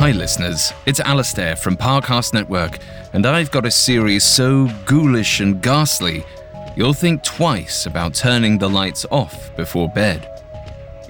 Hi, 0.00 0.12
listeners. 0.12 0.72
It's 0.86 0.98
Alastair 0.98 1.56
from 1.56 1.76
Parcast 1.76 2.32
Network, 2.32 2.78
and 3.12 3.26
I've 3.26 3.50
got 3.50 3.66
a 3.66 3.70
series 3.70 4.24
so 4.24 4.66
ghoulish 4.86 5.40
and 5.40 5.60
ghastly, 5.60 6.24
you'll 6.74 6.94
think 6.94 7.22
twice 7.22 7.84
about 7.84 8.14
turning 8.14 8.56
the 8.56 8.70
lights 8.70 9.04
off 9.10 9.54
before 9.56 9.90
bed. 9.90 10.26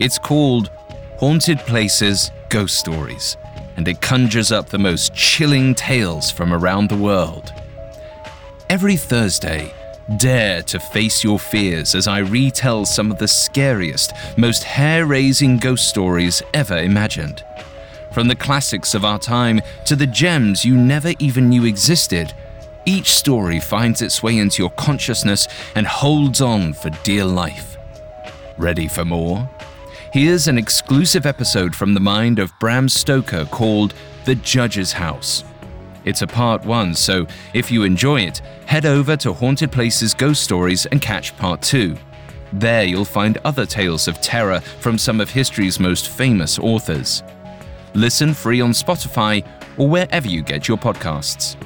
It's 0.00 0.18
called 0.18 0.70
Haunted 1.18 1.60
Places 1.60 2.32
Ghost 2.48 2.80
Stories, 2.80 3.36
and 3.76 3.86
it 3.86 4.00
conjures 4.00 4.50
up 4.50 4.68
the 4.68 4.78
most 4.80 5.14
chilling 5.14 5.72
tales 5.76 6.32
from 6.32 6.52
around 6.52 6.88
the 6.88 6.96
world. 6.96 7.52
Every 8.68 8.96
Thursday, 8.96 9.72
dare 10.16 10.62
to 10.62 10.80
face 10.80 11.22
your 11.22 11.38
fears 11.38 11.94
as 11.94 12.08
I 12.08 12.18
retell 12.18 12.84
some 12.84 13.12
of 13.12 13.18
the 13.18 13.28
scariest, 13.28 14.12
most 14.36 14.64
hair 14.64 15.06
raising 15.06 15.58
ghost 15.58 15.88
stories 15.88 16.42
ever 16.54 16.78
imagined. 16.78 17.44
From 18.12 18.26
the 18.26 18.34
classics 18.34 18.94
of 18.94 19.04
our 19.04 19.18
time 19.18 19.60
to 19.84 19.94
the 19.94 20.06
gems 20.06 20.64
you 20.64 20.76
never 20.76 21.12
even 21.20 21.48
knew 21.48 21.64
existed, 21.64 22.34
each 22.84 23.14
story 23.14 23.60
finds 23.60 24.02
its 24.02 24.22
way 24.22 24.38
into 24.38 24.62
your 24.62 24.70
consciousness 24.70 25.46
and 25.76 25.86
holds 25.86 26.40
on 26.40 26.72
for 26.72 26.90
dear 27.04 27.24
life. 27.24 27.76
Ready 28.58 28.88
for 28.88 29.04
more? 29.04 29.48
Here's 30.12 30.48
an 30.48 30.58
exclusive 30.58 31.24
episode 31.24 31.74
from 31.76 31.94
the 31.94 32.00
mind 32.00 32.40
of 32.40 32.52
Bram 32.58 32.88
Stoker 32.88 33.44
called 33.44 33.94
The 34.24 34.34
Judge's 34.34 34.92
House. 34.92 35.44
It's 36.04 36.22
a 36.22 36.26
part 36.26 36.64
one, 36.64 36.94
so 36.94 37.28
if 37.54 37.70
you 37.70 37.84
enjoy 37.84 38.22
it, 38.22 38.38
head 38.66 38.86
over 38.86 39.16
to 39.18 39.32
Haunted 39.32 39.70
Places 39.70 40.14
Ghost 40.14 40.42
Stories 40.42 40.86
and 40.86 41.00
catch 41.00 41.36
part 41.36 41.62
two. 41.62 41.96
There 42.52 42.82
you'll 42.82 43.04
find 43.04 43.38
other 43.44 43.66
tales 43.66 44.08
of 44.08 44.20
terror 44.20 44.58
from 44.60 44.98
some 44.98 45.20
of 45.20 45.30
history's 45.30 45.78
most 45.78 46.08
famous 46.08 46.58
authors. 46.58 47.22
Listen 47.94 48.34
free 48.34 48.60
on 48.60 48.70
Spotify 48.70 49.46
or 49.76 49.88
wherever 49.88 50.28
you 50.28 50.42
get 50.42 50.68
your 50.68 50.76
podcasts. 50.76 51.56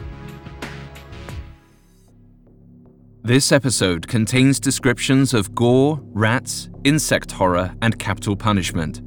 This 3.23 3.53
episode 3.53 4.07
contains 4.07 4.61
descriptions 4.61 5.33
of 5.33 5.55
gore, 5.55 5.99
rats, 6.13 6.69
insect 6.85 7.33
horror, 7.33 7.75
and 7.81 7.99
capital 7.99 8.37
punishment. 8.37 9.01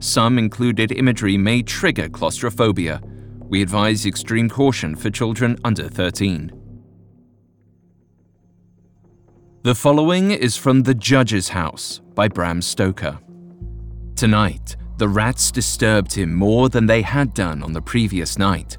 Some 0.00 0.38
included 0.38 0.92
imagery 0.92 1.36
may 1.36 1.62
trigger 1.62 2.08
claustrophobia. 2.08 3.00
We 3.48 3.62
advise 3.62 4.06
extreme 4.06 4.48
caution 4.48 4.96
for 4.96 5.10
children 5.10 5.56
under 5.64 5.88
13. 5.88 6.50
The 9.62 9.74
following 9.74 10.30
is 10.30 10.56
from 10.56 10.84
The 10.84 10.94
Judge's 10.94 11.50
House 11.50 12.00
by 12.14 12.28
Bram 12.28 12.62
Stoker. 12.62 13.18
Tonight, 14.16 14.76
the 15.00 15.08
rats 15.08 15.50
disturbed 15.50 16.12
him 16.12 16.34
more 16.34 16.68
than 16.68 16.84
they 16.84 17.00
had 17.00 17.32
done 17.32 17.62
on 17.62 17.72
the 17.72 17.80
previous 17.80 18.36
night. 18.36 18.76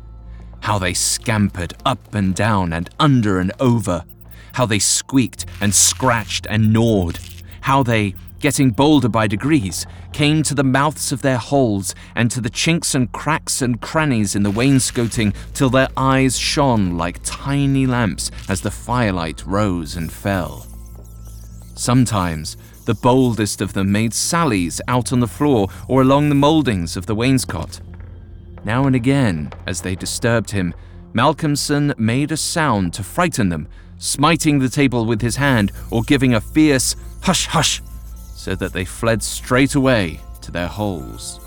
How 0.60 0.78
they 0.78 0.94
scampered 0.94 1.74
up 1.84 2.14
and 2.14 2.36
down 2.36 2.74
and 2.74 2.92
under 3.00 3.40
and 3.40 3.52
over. 3.60 4.06
How 4.54 4.68
they 4.68 4.78
squeaked 4.78 5.48
and 5.62 5.74
scratched 5.74 6.46
and 6.48 6.72
gnawed. 6.72 7.18
How 7.62 7.82
they, 7.82 8.14
getting 8.40 8.70
bolder 8.70 9.10
by 9.10 9.26
degrees, 9.26 9.88
came 10.14 10.44
to 10.44 10.54
the 10.54 10.64
mouths 10.64 11.12
of 11.12 11.24
their 11.24 11.40
holes 11.40 11.96
and 12.16 12.30
to 12.30 12.40
the 12.40 12.52
chinks 12.52 12.94
and 12.94 13.12
cracks 13.12 13.64
and 13.64 13.82
crannies 13.82 14.36
in 14.36 14.44
the 14.44 14.52
wainscoting 14.52 15.34
till 15.56 15.72
their 15.72 15.90
eyes 15.98 16.38
shone 16.38 17.00
like 17.00 17.20
tiny 17.24 17.88
lamps 17.88 18.30
as 18.48 18.62
the 18.62 18.70
firelight 18.70 19.44
rose 19.48 19.96
and 19.96 20.12
fell. 20.12 20.68
Sometimes 21.74 22.58
the 22.92 22.96
boldest 22.96 23.62
of 23.62 23.72
them 23.72 23.90
made 23.90 24.14
sallies 24.14 24.82
out 24.90 25.14
on 25.14 25.22
the 25.22 25.28
floor 25.28 25.70
or 25.88 26.02
along 26.02 26.28
the 26.28 26.36
mouldings 26.36 26.98
of 26.98 27.06
the 27.06 27.16
wainscot. 27.16 27.80
Now 28.66 28.86
and 28.86 28.98
again, 28.98 29.54
as 29.66 29.80
they 29.80 29.96
disturbed 29.96 30.52
him, 30.52 30.74
Malcolmson 31.14 31.98
made 31.98 32.34
a 32.34 32.38
sound 32.38 32.94
to 32.96 33.04
frighten 33.04 33.48
them, 33.48 33.70
smiting 33.98 34.60
the 34.60 34.68
table 34.68 35.06
with 35.06 35.22
his 35.22 35.38
hand 35.38 35.72
or 35.90 36.04
giving 36.04 36.34
a 36.34 36.42
fierce 36.42 36.98
hush 37.22 37.46
hush, 37.46 37.82
so 38.36 38.56
that 38.56 38.74
they 38.74 38.84
fled 38.84 39.24
straight 39.24 39.76
away 39.76 40.20
to 40.42 40.52
their 40.52 40.68
holes. 40.68 41.41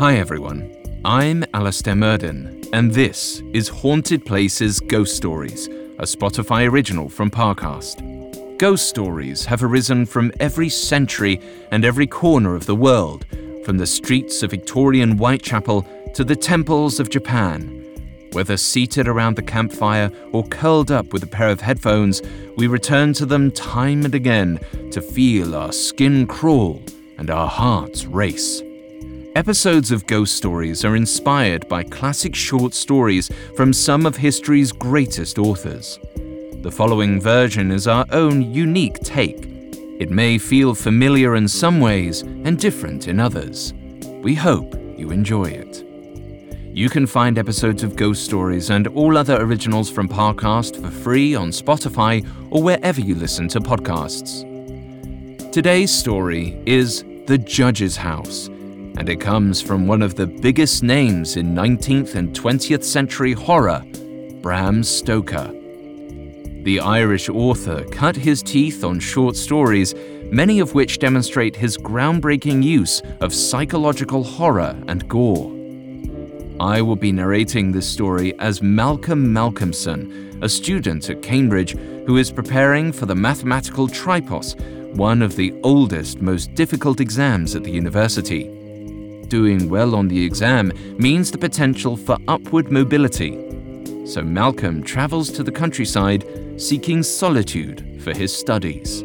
Hi 0.00 0.16
everyone, 0.16 0.74
I'm 1.04 1.44
Alastair 1.54 1.94
Murden, 1.94 2.64
and 2.72 2.90
this 2.90 3.40
is 3.52 3.68
Haunted 3.68 4.26
Places 4.26 4.80
Ghost 4.80 5.16
Stories, 5.16 5.68
a 5.68 6.02
Spotify 6.02 6.68
original 6.68 7.08
from 7.08 7.30
Parcast. 7.30 8.58
Ghost 8.58 8.88
stories 8.88 9.44
have 9.44 9.62
arisen 9.62 10.04
from 10.04 10.32
every 10.40 10.68
century 10.68 11.40
and 11.70 11.84
every 11.84 12.08
corner 12.08 12.56
of 12.56 12.66
the 12.66 12.74
world, 12.74 13.24
from 13.64 13.78
the 13.78 13.86
streets 13.86 14.42
of 14.42 14.50
Victorian 14.50 15.12
Whitechapel 15.12 15.86
to 16.14 16.24
the 16.24 16.34
temples 16.34 16.98
of 16.98 17.08
Japan. 17.08 17.80
Whether 18.32 18.56
seated 18.56 19.06
around 19.06 19.36
the 19.36 19.42
campfire 19.42 20.10
or 20.32 20.44
curled 20.48 20.90
up 20.90 21.12
with 21.12 21.22
a 21.22 21.28
pair 21.28 21.50
of 21.50 21.60
headphones, 21.60 22.20
we 22.56 22.66
return 22.66 23.12
to 23.12 23.26
them 23.26 23.52
time 23.52 24.04
and 24.04 24.16
again 24.16 24.58
to 24.90 25.00
feel 25.00 25.54
our 25.54 25.70
skin 25.70 26.26
crawl 26.26 26.82
and 27.16 27.30
our 27.30 27.46
hearts 27.46 28.06
race. 28.06 28.60
Episodes 29.34 29.90
of 29.90 30.06
Ghost 30.06 30.36
Stories 30.36 30.84
are 30.84 30.94
inspired 30.94 31.68
by 31.68 31.82
classic 31.82 32.36
short 32.36 32.72
stories 32.72 33.28
from 33.56 33.72
some 33.72 34.06
of 34.06 34.16
history's 34.16 34.70
greatest 34.70 35.40
authors. 35.40 35.98
The 36.62 36.70
following 36.70 37.20
version 37.20 37.72
is 37.72 37.88
our 37.88 38.06
own 38.12 38.54
unique 38.54 39.00
take. 39.00 39.48
It 39.98 40.08
may 40.08 40.38
feel 40.38 40.72
familiar 40.72 41.34
in 41.34 41.48
some 41.48 41.80
ways 41.80 42.22
and 42.22 42.60
different 42.60 43.08
in 43.08 43.18
others. 43.18 43.74
We 44.22 44.36
hope 44.36 44.72
you 44.96 45.10
enjoy 45.10 45.46
it. 45.46 45.84
You 46.72 46.88
can 46.88 47.04
find 47.04 47.36
episodes 47.36 47.82
of 47.82 47.96
Ghost 47.96 48.24
Stories 48.24 48.70
and 48.70 48.86
all 48.86 49.18
other 49.18 49.42
originals 49.42 49.90
from 49.90 50.08
Parcast 50.08 50.80
for 50.80 50.92
free 50.92 51.34
on 51.34 51.48
Spotify 51.48 52.24
or 52.50 52.62
wherever 52.62 53.00
you 53.00 53.16
listen 53.16 53.48
to 53.48 53.58
podcasts. 53.58 54.42
Today's 55.50 55.92
story 55.92 56.56
is 56.66 57.02
The 57.26 57.38
Judge's 57.38 57.96
House 57.96 58.48
and 58.96 59.08
it 59.08 59.20
comes 59.20 59.60
from 59.60 59.86
one 59.86 60.02
of 60.02 60.14
the 60.14 60.26
biggest 60.26 60.82
names 60.82 61.36
in 61.36 61.54
19th 61.54 62.14
and 62.14 62.34
20th 62.34 62.84
century 62.84 63.32
horror, 63.32 63.82
Bram 64.40 64.84
Stoker. 64.84 65.52
The 66.62 66.80
Irish 66.80 67.28
author 67.28 67.84
cut 67.90 68.16
his 68.16 68.42
teeth 68.42 68.84
on 68.84 69.00
short 69.00 69.36
stories, 69.36 69.94
many 70.30 70.60
of 70.60 70.74
which 70.74 70.98
demonstrate 70.98 71.56
his 71.56 71.76
groundbreaking 71.76 72.62
use 72.62 73.02
of 73.20 73.34
psychological 73.34 74.22
horror 74.22 74.76
and 74.86 75.06
gore. 75.08 75.50
I 76.60 76.80
will 76.80 76.96
be 76.96 77.10
narrating 77.10 77.72
this 77.72 77.86
story 77.86 78.38
as 78.38 78.62
Malcolm 78.62 79.26
Malcolmson, 79.26 80.42
a 80.42 80.48
student 80.48 81.10
at 81.10 81.20
Cambridge 81.20 81.72
who 82.06 82.16
is 82.16 82.30
preparing 82.30 82.92
for 82.92 83.06
the 83.06 83.14
mathematical 83.14 83.88
tripos, 83.88 84.54
one 84.96 85.20
of 85.20 85.34
the 85.34 85.52
oldest, 85.64 86.22
most 86.22 86.54
difficult 86.54 87.00
exams 87.00 87.56
at 87.56 87.64
the 87.64 87.72
university 87.72 88.53
doing 89.34 89.68
well 89.68 89.96
on 89.96 90.06
the 90.06 90.24
exam 90.24 90.72
means 90.96 91.32
the 91.32 91.36
potential 91.36 91.96
for 91.96 92.16
upward 92.28 92.70
mobility. 92.70 93.32
So 94.06 94.22
Malcolm 94.22 94.80
travels 94.84 95.28
to 95.32 95.42
the 95.42 95.50
countryside 95.50 96.24
seeking 96.56 97.02
solitude 97.02 98.00
for 98.00 98.12
his 98.14 98.32
studies. 98.32 99.02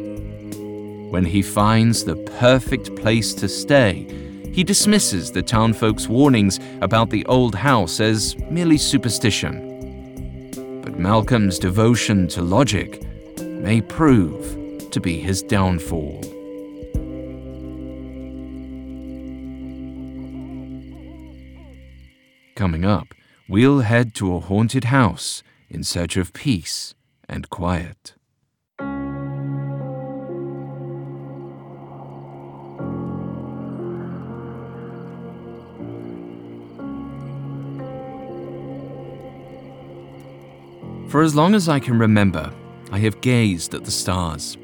When 1.10 1.24
he 1.24 1.42
finds 1.42 2.04
the 2.04 2.14
perfect 2.38 2.94
place 2.94 3.34
to 3.34 3.48
stay, 3.48 4.06
he 4.52 4.62
dismisses 4.62 5.32
the 5.32 5.42
townfolk's 5.42 6.06
warnings 6.06 6.60
about 6.80 7.10
the 7.10 7.26
old 7.26 7.56
house 7.56 7.98
as 7.98 8.38
merely 8.50 8.78
superstition. 8.78 9.54
But 10.80 10.96
Malcolm's 10.96 11.58
devotion 11.58 12.28
to 12.28 12.42
logic 12.42 13.02
may 13.40 13.80
prove 13.80 14.90
to 14.92 15.00
be 15.00 15.18
his 15.18 15.42
downfall. 15.42 16.22
Coming 22.60 22.84
up, 22.84 23.14
we'll 23.48 23.78
head 23.78 24.14
to 24.16 24.34
a 24.34 24.38
haunted 24.38 24.84
house 24.84 25.42
in 25.70 25.82
search 25.82 26.18
of 26.18 26.34
peace 26.34 26.94
and 27.26 27.48
quiet. 27.48 28.12
For 41.08 41.22
as 41.22 41.34
long 41.34 41.54
as 41.54 41.66
I 41.66 41.80
can 41.80 41.98
remember, 41.98 42.52
I 42.92 42.98
have 42.98 43.22
gazed 43.22 43.72
at 43.72 43.86
the 43.86 43.90
stars. 43.90 44.58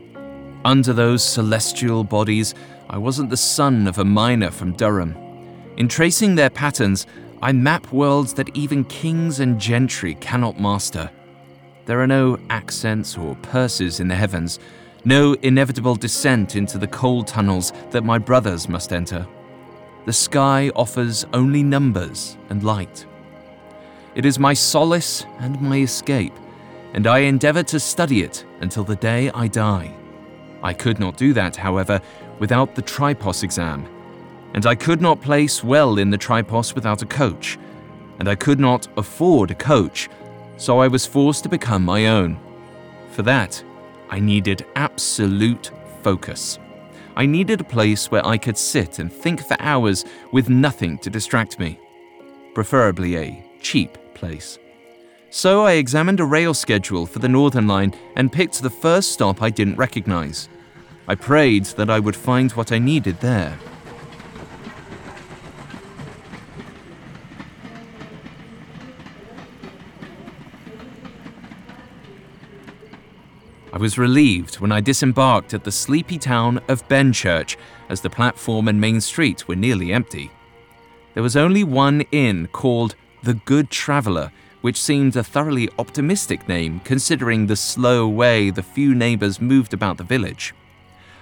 Under 0.67 0.93
those 0.93 1.25
celestial 1.25 2.05
bodies, 2.05 2.55
I 2.91 2.99
wasn't 2.99 3.31
the 3.31 3.39
son 3.39 3.87
of 3.87 3.97
a 3.97 4.05
miner 4.05 4.51
from 4.51 4.75
Durham. 4.75 5.17
In 5.79 5.89
tracing 5.89 6.35
their 6.35 6.51
patterns, 6.51 7.07
I 7.47 7.53
map 7.53 7.93
worlds 7.93 8.35
that 8.35 8.57
even 8.57 8.83
kings 8.87 9.39
and 9.39 9.61
gentry 9.61 10.17
cannot 10.17 10.59
master. 10.59 11.09
There 11.85 12.01
are 12.01 12.07
no 12.09 12.41
accents 12.51 13.17
or 13.17 13.37
purses 13.37 14.01
in 14.01 14.09
the 14.09 14.17
heavens, 14.17 14.59
no 15.05 15.35
inevitable 15.35 15.95
descent 15.95 16.57
into 16.57 16.77
the 16.77 16.89
cold 16.89 17.29
tunnels 17.29 17.73
that 17.93 18.03
my 18.03 18.19
brothers 18.19 18.69
must 18.69 18.93
enter. 18.93 19.25
The 20.07 20.13
sky 20.13 20.73
offers 20.75 21.25
only 21.33 21.63
numbers 21.63 22.37
and 22.51 22.65
light. 22.65 23.07
It 24.17 24.27
is 24.27 24.41
my 24.41 24.53
solace 24.53 25.25
and 25.39 25.61
my 25.61 25.79
escape, 25.83 26.35
and 26.95 27.07
I 27.07 27.19
endeavour 27.21 27.63
to 27.63 27.79
study 27.79 28.23
it 28.25 28.45
until 28.61 28.83
the 28.83 28.97
day 28.97 29.31
I 29.31 29.47
die. 29.47 29.95
I 30.65 30.73
could 30.73 30.99
not 30.99 31.17
do 31.17 31.33
that, 31.35 31.55
however, 31.55 32.01
without 32.41 32.75
the 32.75 32.83
Tripos 32.83 33.45
exam, 33.45 33.87
and 34.57 34.65
I 34.65 34.75
could 34.75 35.03
not 35.03 35.21
place 35.21 35.63
well 35.63 35.99
in 35.99 36.11
the 36.11 36.19
Tripos 36.19 36.75
without 36.75 37.03
a 37.03 37.07
coach, 37.07 37.59
and 38.19 38.27
I 38.27 38.35
could 38.35 38.59
not 38.59 38.89
afford 38.97 39.51
a 39.51 39.55
coach, 39.55 40.09
so 40.57 40.79
I 40.79 40.89
was 40.89 41.05
forced 41.05 41.43
to 41.43 41.51
become 41.51 41.85
my 41.85 42.07
own. 42.07 42.41
For 43.11 43.23
that, 43.23 43.63
I 44.09 44.19
needed 44.19 44.65
absolute 44.75 45.71
focus. 46.03 46.59
I 47.17 47.27
needed 47.27 47.61
a 47.61 47.65
place 47.65 48.11
where 48.11 48.27
I 48.27 48.39
could 48.39 48.57
sit 48.57 48.99
and 48.99 49.13
think 49.13 49.47
for 49.47 49.61
hours 49.61 50.07
with 50.33 50.49
nothing 50.49 50.99
to 50.99 51.11
distract 51.11 51.59
me, 51.59 51.79
preferably 52.55 53.17
a 53.17 53.45
cheap 53.61 53.99
place. 54.15 54.59
So 55.29 55.67
I 55.67 55.73
examined 55.73 56.21
a 56.21 56.25
rail 56.25 56.55
schedule 56.55 57.05
for 57.05 57.19
the 57.19 57.29
Northern 57.29 57.67
Line 57.67 57.95
and 58.17 58.33
picked 58.33 58.63
the 58.63 58.71
first 58.71 59.13
stop 59.13 59.43
I 59.43 59.51
didn't 59.51 59.77
recognize. 59.77 60.49
I 61.07 61.15
prayed 61.15 61.67
that 61.77 61.91
I 61.91 62.01
would 62.01 62.17
find 62.17 62.51
what 62.53 62.73
I 62.73 62.79
needed 62.79 63.21
there. 63.21 63.59
I 73.77 73.79
was 73.79 73.99
relieved 73.99 74.59
when 74.59 74.73
I 74.73 74.81
disembarked 74.81 75.53
at 75.53 75.65
the 75.65 75.71
sleepy 75.71 76.17
town 76.17 76.63
of 76.67 76.89
Benchurch 76.89 77.59
as 77.91 78.01
the 78.01 78.09
platform 78.09 78.69
and 78.69 78.81
main 78.81 79.03
street 79.03 79.47
were 79.47 79.55
nearly 79.55 79.93
empty. 79.93 80.31
There 81.13 81.23
was 81.23 81.37
only 81.37 81.63
one 81.63 82.01
inn 82.11 82.49
called 82.53 82.95
The 83.23 83.35
Good 83.35 83.69
Traveller, 83.69 84.33
which 84.63 84.81
seemed 84.81 85.15
a 85.15 85.23
thoroughly 85.23 85.69
optimistic 85.79 86.49
name 86.49 86.81
considering 86.85 87.47
the 87.47 87.55
slow 87.55 88.09
way 88.09 88.49
the 88.49 88.63
few 88.63 88.95
neighbours 88.95 89.43
moved 89.43 89.75
about 89.75 89.99
the 89.99 90.05
village. 90.05 90.55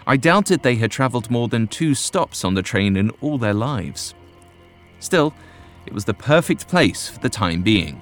I 0.07 0.17
doubted 0.17 0.63
they 0.63 0.77
had 0.77 0.93
travelled 0.93 1.33
more 1.33 1.49
than 1.49 1.67
two 1.67 1.93
stops 1.93 2.45
on 2.45 2.55
the 2.55 2.63
train 2.63 2.97
in 2.97 3.11
all 3.21 3.37
their 3.37 3.53
lives. 3.53 4.15
Still, 5.01 5.35
it 5.87 5.93
was 5.93 6.05
the 6.05 6.15
perfect 6.15 6.69
place 6.69 7.09
for 7.09 7.19
the 7.19 7.29
time 7.29 7.63
being. 7.63 8.01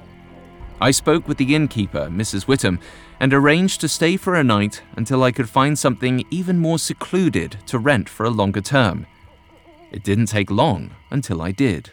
I 0.83 0.91
spoke 0.91 1.29
with 1.29 1.39
the 1.39 1.55
innkeeper, 1.55 2.09
Mrs. 2.09 2.47
Whittam, 2.47 2.81
and 3.21 3.33
arranged 3.33 3.81
to 3.83 3.89
stay 3.89 4.17
for 4.17 4.35
a 4.35 4.43
night 4.43 4.83
until 4.97 5.23
I 5.23 5.31
could 5.31 5.49
find 5.49 5.79
something 5.79 6.25
even 6.29 6.59
more 6.59 6.77
secluded 6.77 7.57
to 7.67 7.79
rent 7.79 8.09
for 8.09 8.27
a 8.27 8.31
longer 8.31 8.61
term. 8.61 9.07
It 9.93 10.03
didn't 10.03 10.27
take 10.27 10.51
long 10.51 10.91
until 11.09 11.41
I 11.41 11.53
did. 11.53 11.93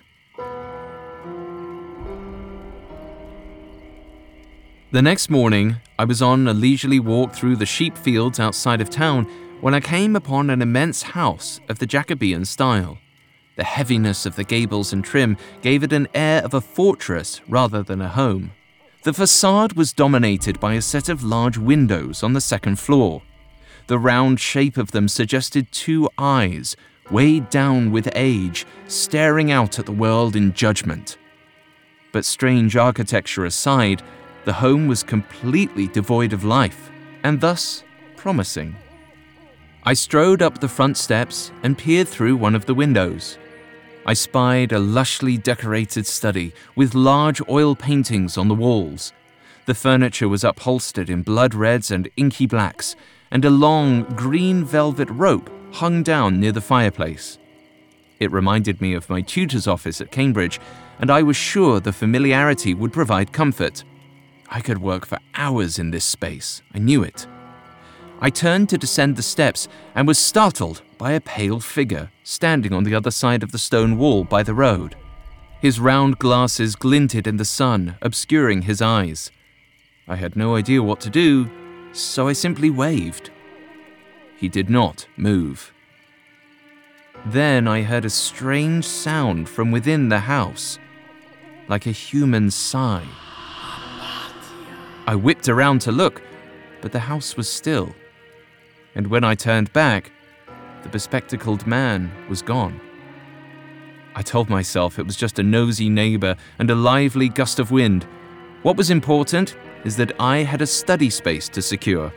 The 4.92 5.04
next 5.04 5.30
morning, 5.30 5.76
I 6.00 6.06
was 6.06 6.24
on 6.24 6.48
a 6.48 6.54
leisurely 6.56 7.00
walk 7.00 7.34
through 7.34 7.58
the 7.58 7.68
sheep 7.68 7.96
fields 7.96 8.40
outside 8.40 8.82
of 8.82 8.90
town 8.90 9.26
when 9.62 9.76
I 9.76 9.82
came 9.82 10.16
upon 10.16 10.50
an 10.50 10.64
immense 10.64 11.04
house 11.04 11.60
of 11.70 11.78
the 11.78 11.86
Jacobean 11.86 12.44
style. 12.44 12.98
The 13.56 13.66
heaviness 13.66 14.26
of 14.26 14.36
the 14.36 14.44
gables 14.44 14.94
and 14.94 15.06
trim 15.06 15.38
gave 15.62 15.84
it 15.84 15.94
an 15.94 16.08
air 16.16 16.44
of 16.44 16.56
a 16.56 16.62
fortress 16.62 17.40
rather 17.48 17.84
than 17.84 18.02
a 18.02 18.10
home. 18.10 18.52
The 19.04 19.14
facade 19.14 19.74
was 19.74 19.94
dominated 19.94 20.60
by 20.60 20.74
a 20.74 20.82
set 20.82 21.08
of 21.08 21.24
large 21.24 21.58
windows 21.58 22.22
on 22.22 22.34
the 22.34 22.42
second 22.42 22.80
floor. 22.80 23.22
The 23.88 23.98
round 23.98 24.42
shape 24.42 24.76
of 24.76 24.92
them 24.92 25.08
suggested 25.08 25.72
two 25.72 26.10
eyes, 26.18 26.76
weighed 27.10 27.50
down 27.50 27.92
with 27.92 28.10
age, 28.14 28.66
staring 28.88 29.52
out 29.52 29.80
at 29.80 29.86
the 29.86 29.94
world 29.94 30.36
in 30.36 30.54
judgment. 30.54 31.18
But 32.12 32.26
strange 32.26 32.76
architecture 32.76 33.46
aside, 33.46 34.04
the 34.44 34.54
home 34.54 34.88
was 34.88 35.02
completely 35.02 35.88
devoid 35.88 36.34
of 36.34 36.44
life, 36.44 36.92
and 37.24 37.40
thus 37.40 37.86
promising. 38.18 38.76
I 39.84 39.94
strode 39.94 40.42
up 40.42 40.60
the 40.60 40.68
front 40.68 40.98
steps 40.98 41.54
and 41.64 41.78
peered 41.78 42.10
through 42.10 42.36
one 42.36 42.54
of 42.54 42.66
the 42.66 42.76
windows. 42.76 43.38
I 44.10 44.14
spied 44.14 44.72
a 44.72 44.80
lushly 44.80 45.38
decorated 45.38 46.08
study 46.08 46.52
with 46.76 46.96
large 46.96 47.48
oil 47.48 47.76
paintings 47.76 48.40
on 48.40 48.48
the 48.48 48.56
walls. 48.56 49.14
The 49.68 49.76
furniture 49.76 50.28
was 50.28 50.44
upholstered 50.44 51.12
in 51.12 51.22
blood 51.22 51.54
reds 51.54 51.92
and 51.92 52.10
inky 52.18 52.48
blacks, 52.48 52.96
and 53.30 53.46
a 53.46 53.52
long 53.52 54.06
green 54.16 54.66
velvet 54.66 55.12
rope 55.12 55.52
hung 55.74 56.02
down 56.02 56.40
near 56.40 56.52
the 56.52 56.60
fireplace. 56.60 57.38
It 58.20 58.32
reminded 58.32 58.82
me 58.82 58.96
of 58.96 59.12
my 59.12 59.22
tutor's 59.22 59.68
office 59.68 60.02
at 60.02 60.10
Cambridge, 60.10 60.60
and 60.98 61.12
I 61.12 61.22
was 61.22 61.38
sure 61.38 61.80
the 61.80 61.94
familiarity 61.94 62.74
would 62.74 62.92
provide 62.92 63.32
comfort. 63.32 63.84
I 64.50 64.62
could 64.62 64.80
work 64.80 65.06
for 65.06 65.20
hours 65.36 65.78
in 65.78 65.92
this 65.92 66.04
space, 66.04 66.64
I 66.74 66.80
knew 66.80 67.04
it. 67.04 67.28
I 68.20 68.32
turned 68.32 68.70
to 68.70 68.78
descend 68.80 69.18
the 69.18 69.22
steps 69.22 69.68
and 69.94 70.08
was 70.08 70.18
startled 70.18 70.82
by 71.00 71.14
a 71.14 71.22
pale 71.22 71.60
figure 71.60 72.12
standing 72.24 72.74
on 72.74 72.84
the 72.84 72.94
other 72.94 73.10
side 73.10 73.42
of 73.42 73.52
the 73.52 73.58
stone 73.58 73.98
wall 73.98 74.24
by 74.24 74.44
the 74.44 74.54
road. 74.54 74.96
His 75.60 75.80
round 75.80 76.20
glasses 76.20 76.76
glinted 76.76 77.26
in 77.26 77.38
the 77.38 77.46
sun, 77.46 77.96
obscuring 78.04 78.62
his 78.62 78.84
eyes. 78.84 79.32
I 80.08 80.16
had 80.16 80.36
no 80.36 80.56
idea 80.56 80.84
what 80.84 81.00
to 81.02 81.10
do, 81.10 81.50
so 81.92 82.28
I 82.28 82.34
simply 82.34 82.70
waved. 82.70 83.32
He 84.38 84.48
did 84.48 84.70
not 84.70 85.08
move. 85.18 85.74
Then 87.26 87.68
I 87.68 87.82
heard 87.82 88.06
a 88.06 88.12
strange 88.12 88.86
sound 88.86 89.50
from 89.50 89.72
within 89.72 90.10
the 90.10 90.20
house, 90.20 90.78
like 91.68 91.88
a 91.88 91.92
human 91.92 92.52
sigh. 92.52 93.08
I 95.08 95.16
whipped 95.16 95.50
around 95.50 95.80
to 95.82 95.92
look, 95.92 96.22
but 96.82 96.92
the 96.92 97.00
house 97.00 97.36
was 97.36 97.50
still 97.50 97.96
and 98.96 99.08
when 99.08 99.24
I 99.24 99.36
turned 99.36 99.72
back, 99.74 100.12
the 100.84 100.90
bespectacled 100.90 101.66
man 101.68 102.12
was 102.30 102.42
gone. 102.42 102.80
I 104.16 104.22
told 104.22 104.50
myself 104.50 105.00
it 105.00 105.06
was 105.06 105.16
just 105.16 105.40
a 105.40 105.44
nosy 105.44 105.90
neighbour 105.90 106.36
and 106.58 106.70
a 106.70 106.76
lively 106.76 107.30
gust 107.30 107.60
of 107.60 107.72
wind. 107.72 108.06
What 108.64 108.76
was 108.76 108.90
important 108.90 109.56
is 109.86 109.96
that 109.98 110.12
I 110.20 110.38
had 110.38 110.62
a 110.62 110.68
study 110.68 111.10
space 111.10 111.48
to 111.50 111.62
secure. 111.62 112.12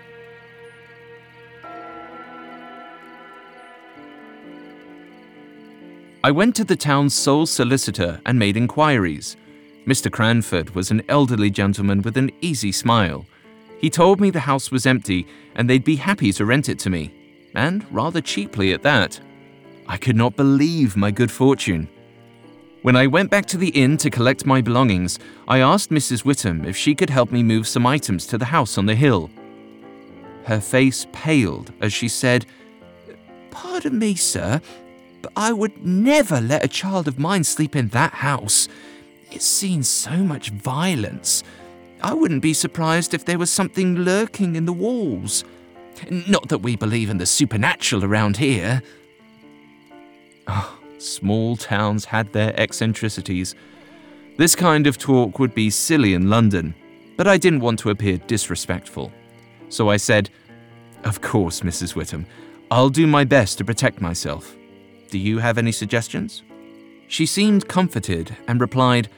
I 6.25 6.31
went 6.31 6.55
to 6.57 6.65
the 6.65 6.77
town's 6.77 7.15
sole 7.15 7.47
solicitor 7.47 8.21
and 8.27 8.39
made 8.39 8.57
inquiries. 8.57 9.37
Mr. 9.87 10.11
Cranford 10.11 10.71
was 10.71 10.91
an 10.91 11.03
elderly 11.09 11.51
gentleman 11.51 12.01
with 12.03 12.17
an 12.17 12.31
easy 12.41 12.71
smile. 12.71 13.27
He 13.81 13.91
told 13.91 14.21
me 14.21 14.31
the 14.31 14.41
house 14.41 14.71
was 14.71 14.87
empty 14.87 15.27
and 15.57 15.69
they'd 15.69 15.83
be 15.83 15.97
happy 15.97 16.33
to 16.33 16.45
rent 16.45 16.69
it 16.69 16.79
to 16.81 16.91
me, 16.91 17.13
and 17.55 17.85
rather 17.91 18.21
cheaply 18.21 18.73
at 18.73 18.83
that. 18.83 19.21
I 19.87 19.97
could 19.97 20.17
not 20.17 20.37
believe 20.37 20.97
my 20.97 21.11
good 21.11 21.31
fortune. 21.31 21.89
When 22.83 22.97
I 22.97 23.07
went 23.07 23.31
back 23.31 23.47
to 23.47 23.57
the 23.57 23.69
inn 23.69 23.97
to 23.99 24.11
collect 24.11 24.47
my 24.47 24.61
belongings, 24.61 25.19
I 25.47 25.59
asked 25.59 25.91
Mrs. 25.91 26.25
Whittam 26.25 26.67
if 26.67 26.77
she 26.77 26.95
could 26.95 27.11
help 27.11 27.31
me 27.31 27.43
move 27.43 27.69
some 27.69 27.87
items 27.87 28.27
to 28.27 28.39
the 28.39 28.47
house 28.47 28.77
on 28.77 28.87
the 28.87 28.95
hill. 28.95 29.31
Her 30.45 30.61
face 30.61 31.07
paled 31.13 31.73
as 31.81 31.93
she 31.93 32.09
said, 32.09 32.47
Pardon 33.51 33.99
me, 33.99 34.15
sir, 34.15 34.61
but 35.21 35.33
I 35.37 35.53
would 35.53 35.85
never 35.85 36.41
let 36.41 36.65
a 36.65 36.69
child 36.69 37.07
of 37.07 37.19
mine 37.19 37.45
sleep 37.45 37.77
in 37.77 37.89
that 37.89 38.15
house. 38.15 38.69
It's 39.31 39.45
seen 39.45 39.83
so 39.83 40.17
much 40.19 40.51
violence 40.51 41.45
I 42.03 42.15
wouldn't 42.15 42.43
be 42.43 42.53
surprised 42.53 43.15
if 43.15 43.25
there 43.25 43.39
was 43.39 43.51
something 43.51 43.95
lurking 43.97 44.57
in 44.57 44.67
the 44.67 44.73
walls. 44.73 45.45
Not 46.11 46.49
that 46.49 46.59
we 46.59 46.77
believe 46.77 47.11
in 47.11 47.19
the 47.19 47.27
supernatural 47.27 48.05
around 48.05 48.37
here. 48.37 48.83
Oh, 50.47 50.79
small 50.99 51.57
towns 51.57 52.05
had 52.07 52.33
their 52.33 52.59
eccentricities. 52.59 53.55
This 54.37 54.55
kind 54.55 54.87
of 54.87 54.99
talk 54.99 55.39
would 55.39 55.55
be 55.55 55.71
silly 55.71 56.15
in 56.15 56.31
London, 56.31 56.75
but 57.17 57.29
I 57.29 57.37
didn't 57.37 57.61
want 57.61 57.79
to 57.81 57.91
appear 57.91 58.19
disrespectful. 58.19 59.13
So 59.69 59.91
I 59.91 59.97
said, 59.97 60.31
Of 61.05 61.21
course, 61.21 61.61
Mrs. 61.61 61.95
Whittam, 61.95 62.27
I'll 62.71 62.91
do 62.91 63.07
my 63.07 63.25
best 63.25 63.59
to 63.59 63.65
protect 63.65 64.01
myself. 64.01 64.57
Do 65.11 65.19
you 65.19 65.39
have 65.39 65.59
any 65.59 65.73
suggestions? 65.73 66.43
She 67.09 67.27
seemed 67.27 67.69
comforted 67.69 68.37
and 68.49 68.61
replied, 68.61 69.09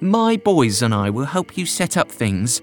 my 0.00 0.36
boys 0.36 0.82
and 0.82 0.92
I 0.92 1.08
will 1.08 1.24
help 1.24 1.56
you 1.56 1.64
set 1.64 1.96
up 1.96 2.10
things. 2.10 2.60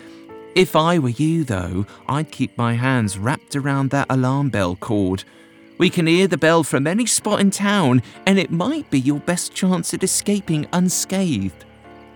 If 0.56 0.76
I 0.76 1.00
were 1.00 1.10
you, 1.10 1.44
though, 1.44 1.86
I'd 2.08 2.32
keep 2.32 2.56
my 2.58 2.74
hands 2.74 3.18
wrapped 3.18 3.56
around 3.56 3.90
that 3.90 4.08
alarm 4.10 4.50
bell 4.50 4.76
cord. 4.76 5.24
We 5.80 5.90
can 5.90 6.06
hear 6.06 6.28
the 6.28 6.38
bell 6.38 6.64
from 6.64 6.86
any 6.86 7.08
spot 7.08 7.40
in 7.40 7.50
town, 7.50 8.04
and 8.28 8.38
it 8.38 8.52
might 8.52 8.90
be 8.92 9.00
your 9.00 9.20
best 9.20 9.56
chance 9.56 9.94
at 9.96 10.04
escaping 10.04 10.68
unscathed. 10.72 11.66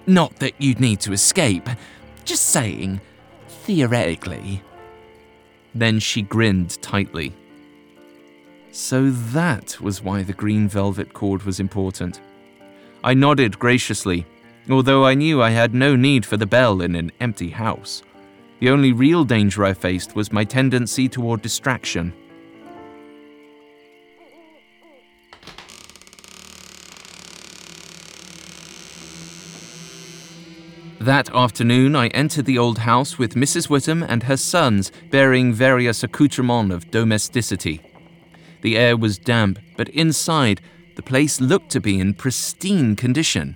Not 0.06 0.36
that 0.38 0.54
you'd 0.60 0.80
need 0.80 1.00
to 1.02 1.14
escape, 1.14 1.68
just 2.26 2.46
saying. 2.46 3.02
theoretically. 3.68 4.62
Then 5.76 6.00
she 6.00 6.22
grinned 6.22 6.82
tightly. 6.82 7.34
So 8.72 9.10
that 9.10 9.82
was 9.82 10.02
why 10.02 10.24
the 10.24 10.34
green 10.34 10.70
velvet 10.70 11.14
cord 11.14 11.44
was 11.44 11.60
important. 11.60 12.22
I 13.04 13.14
nodded 13.14 13.60
graciously, 13.60 14.26
although 14.70 15.06
I 15.06 15.16
knew 15.16 15.42
I 15.42 15.50
had 15.50 15.74
no 15.74 15.96
need 15.96 16.26
for 16.26 16.38
the 16.38 16.46
bell 16.46 16.82
in 16.82 16.96
an 16.96 17.12
empty 17.20 17.50
house. 17.50 18.04
The 18.60 18.70
only 18.70 18.92
real 18.92 19.24
danger 19.24 19.64
I 19.64 19.74
faced 19.74 20.16
was 20.16 20.32
my 20.32 20.44
tendency 20.44 21.08
toward 21.08 21.42
distraction. 21.42 22.14
That 31.00 31.30
afternoon, 31.34 31.96
I 31.96 32.08
entered 32.08 32.46
the 32.46 32.58
old 32.58 32.80
house 32.80 33.20
with 33.20 33.36
Mrs. 33.36 33.68
Whittam 33.68 34.04
and 34.10 34.24
her 34.24 34.36
sons 34.36 34.92
bearing 35.12 35.54
various 35.54 36.04
accoutrements 36.04 36.74
of 36.74 36.90
domesticity. 36.90 37.82
The 38.62 38.78
air 38.78 38.98
was 38.98 39.20
damp, 39.20 39.60
but 39.78 39.90
inside, 39.90 40.60
the 40.96 41.04
place 41.04 41.40
looked 41.40 41.70
to 41.70 41.80
be 41.80 42.00
in 42.00 42.16
pristine 42.16 42.96
condition. 42.96 43.56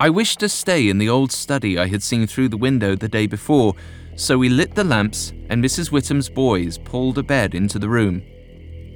I 0.00 0.10
wished 0.10 0.38
to 0.40 0.48
stay 0.48 0.88
in 0.88 0.98
the 0.98 1.08
old 1.08 1.32
study 1.32 1.76
I 1.76 1.88
had 1.88 2.04
seen 2.04 2.28
through 2.28 2.50
the 2.50 2.56
window 2.56 2.94
the 2.94 3.08
day 3.08 3.26
before, 3.26 3.74
so 4.14 4.38
we 4.38 4.48
lit 4.48 4.76
the 4.76 4.84
lamps 4.84 5.32
and 5.50 5.62
Mrs. 5.62 5.90
Whittam's 5.90 6.28
boys 6.28 6.78
pulled 6.78 7.18
a 7.18 7.22
bed 7.24 7.52
into 7.52 7.80
the 7.80 7.88
room. 7.88 8.22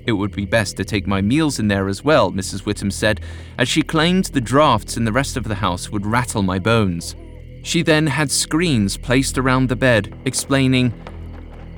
It 0.06 0.12
would 0.12 0.30
be 0.30 0.47
best 0.47 0.76
to 0.76 0.85
take 0.85 1.09
my 1.09 1.21
meals 1.21 1.59
in 1.59 1.66
there 1.66 1.88
as 1.88 2.04
well, 2.04 2.30
Mrs. 2.30 2.62
Whittam 2.62 2.92
said, 2.92 3.21
as 3.59 3.68
she 3.68 3.82
claimed 3.82 4.26
the 4.26 4.40
drafts 4.40 4.97
in 4.97 5.04
the 5.04 5.11
rest 5.11 5.37
of 5.37 5.42
the 5.42 5.56
house 5.56 5.90
would 5.90 6.06
rattle 6.06 6.42
my 6.42 6.61
bones. 6.61 7.16
She 7.64 7.82
then 7.82 8.06
had 8.06 8.30
screens 8.30 8.97
placed 8.97 9.38
around 9.38 9.68
the 9.68 9.76
bed, 9.76 10.16
explaining, 10.25 10.94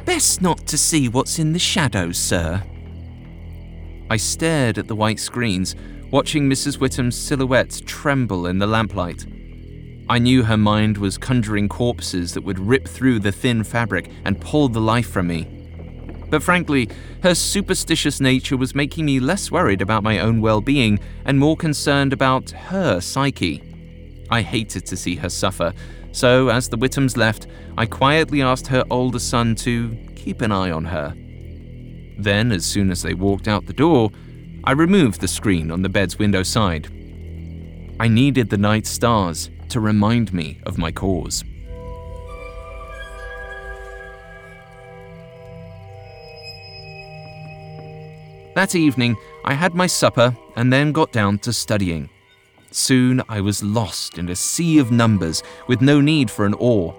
Best 0.05 0.43
not 0.43 0.67
to 0.67 0.77
see 0.77 1.09
what's 1.09 1.39
in 1.39 1.55
the 1.55 1.59
shadows, 1.59 2.19
sir. 2.19 2.63
I 4.11 4.19
stared 4.19 4.77
at 4.77 4.87
the 4.87 4.97
white 4.97 5.19
screens, 5.19 5.75
watching 6.15 6.49
Mrs. 6.49 6.79
Whittam's 6.79 7.17
silhouette 7.17 7.83
tremble 7.87 8.47
in 8.47 8.61
the 8.61 8.69
lamplight. 8.69 9.27
I 10.09 10.21
knew 10.21 10.45
her 10.45 10.57
mind 10.57 10.97
was 10.97 11.19
conjuring 11.19 11.69
corpses 11.69 12.35
that 12.35 12.45
would 12.45 12.61
rip 12.61 12.87
through 12.87 13.19
the 13.19 13.33
thin 13.33 13.65
fabric 13.65 14.09
and 14.25 14.41
pull 14.41 14.69
the 14.69 14.81
life 14.81 15.09
from 15.09 15.27
me. 15.27 15.43
But 16.31 16.45
frankly, 16.45 16.89
her 17.25 17.35
superstitious 17.35 18.21
nature 18.21 18.57
was 18.57 18.77
making 18.77 19.07
me 19.07 19.19
less 19.19 19.51
worried 19.51 19.83
about 19.83 20.05
my 20.05 20.21
own 20.21 20.41
well 20.41 20.61
being 20.61 21.01
and 21.25 21.37
more 21.37 21.57
concerned 21.57 22.13
about 22.13 22.49
her 22.53 23.01
psyche. 23.01 23.61
I 24.31 24.43
hated 24.43 24.87
to 24.87 24.97
see 24.97 25.17
her 25.17 25.29
suffer, 25.29 25.73
so 26.13 26.49
as 26.49 26.69
the 26.69 26.79
Whittams 26.79 27.17
left, 27.17 27.49
I 27.77 27.87
quietly 27.87 28.41
asked 28.41 28.69
her 28.69 28.85
older 28.89 29.19
son 29.19 29.57
to 29.57 29.97
keep 30.15 30.43
an 30.43 30.53
eye 30.53 30.71
on 30.71 30.85
her. 30.85 31.13
Then, 32.17 32.53
as 32.53 32.65
soon 32.65 32.93
as 32.93 33.03
they 33.03 33.15
walked 33.15 33.49
out 33.49 33.67
the 33.67 33.73
door, 33.73 34.13
I 34.67 34.73
removed 34.73 35.21
the 35.21 35.29
screen 35.29 35.71
on 35.71 35.83
the 35.83 35.91
bed's 35.91 36.19
window 36.19 36.43
side. 36.43 36.89
I 38.01 38.09
needed 38.09 38.49
the 38.49 38.57
night 38.57 38.87
stars 38.87 39.51
to 39.69 39.79
remind 39.79 40.33
me 40.33 40.59
of 40.65 40.79
my 40.79 40.91
cause. 40.91 41.45
That 48.55 48.75
evening, 48.75 49.17
I 49.45 49.53
had 49.53 49.75
my 49.75 49.87
supper 49.87 50.35
and 50.57 50.73
then 50.73 50.93
got 50.93 51.13
down 51.13 51.41
to 51.41 51.53
studying. 51.53 52.09
Soon 52.71 53.21
I 53.29 53.43
was 53.43 53.63
lost 53.63 54.17
in 54.17 54.31
a 54.31 54.37
sea 54.37 54.79
of 54.79 54.91
numbers 54.91 55.43
with 55.67 55.83
no 55.83 56.01
need 56.01 56.31
for 56.31 56.47
an 56.47 56.55
oar. 56.55 56.95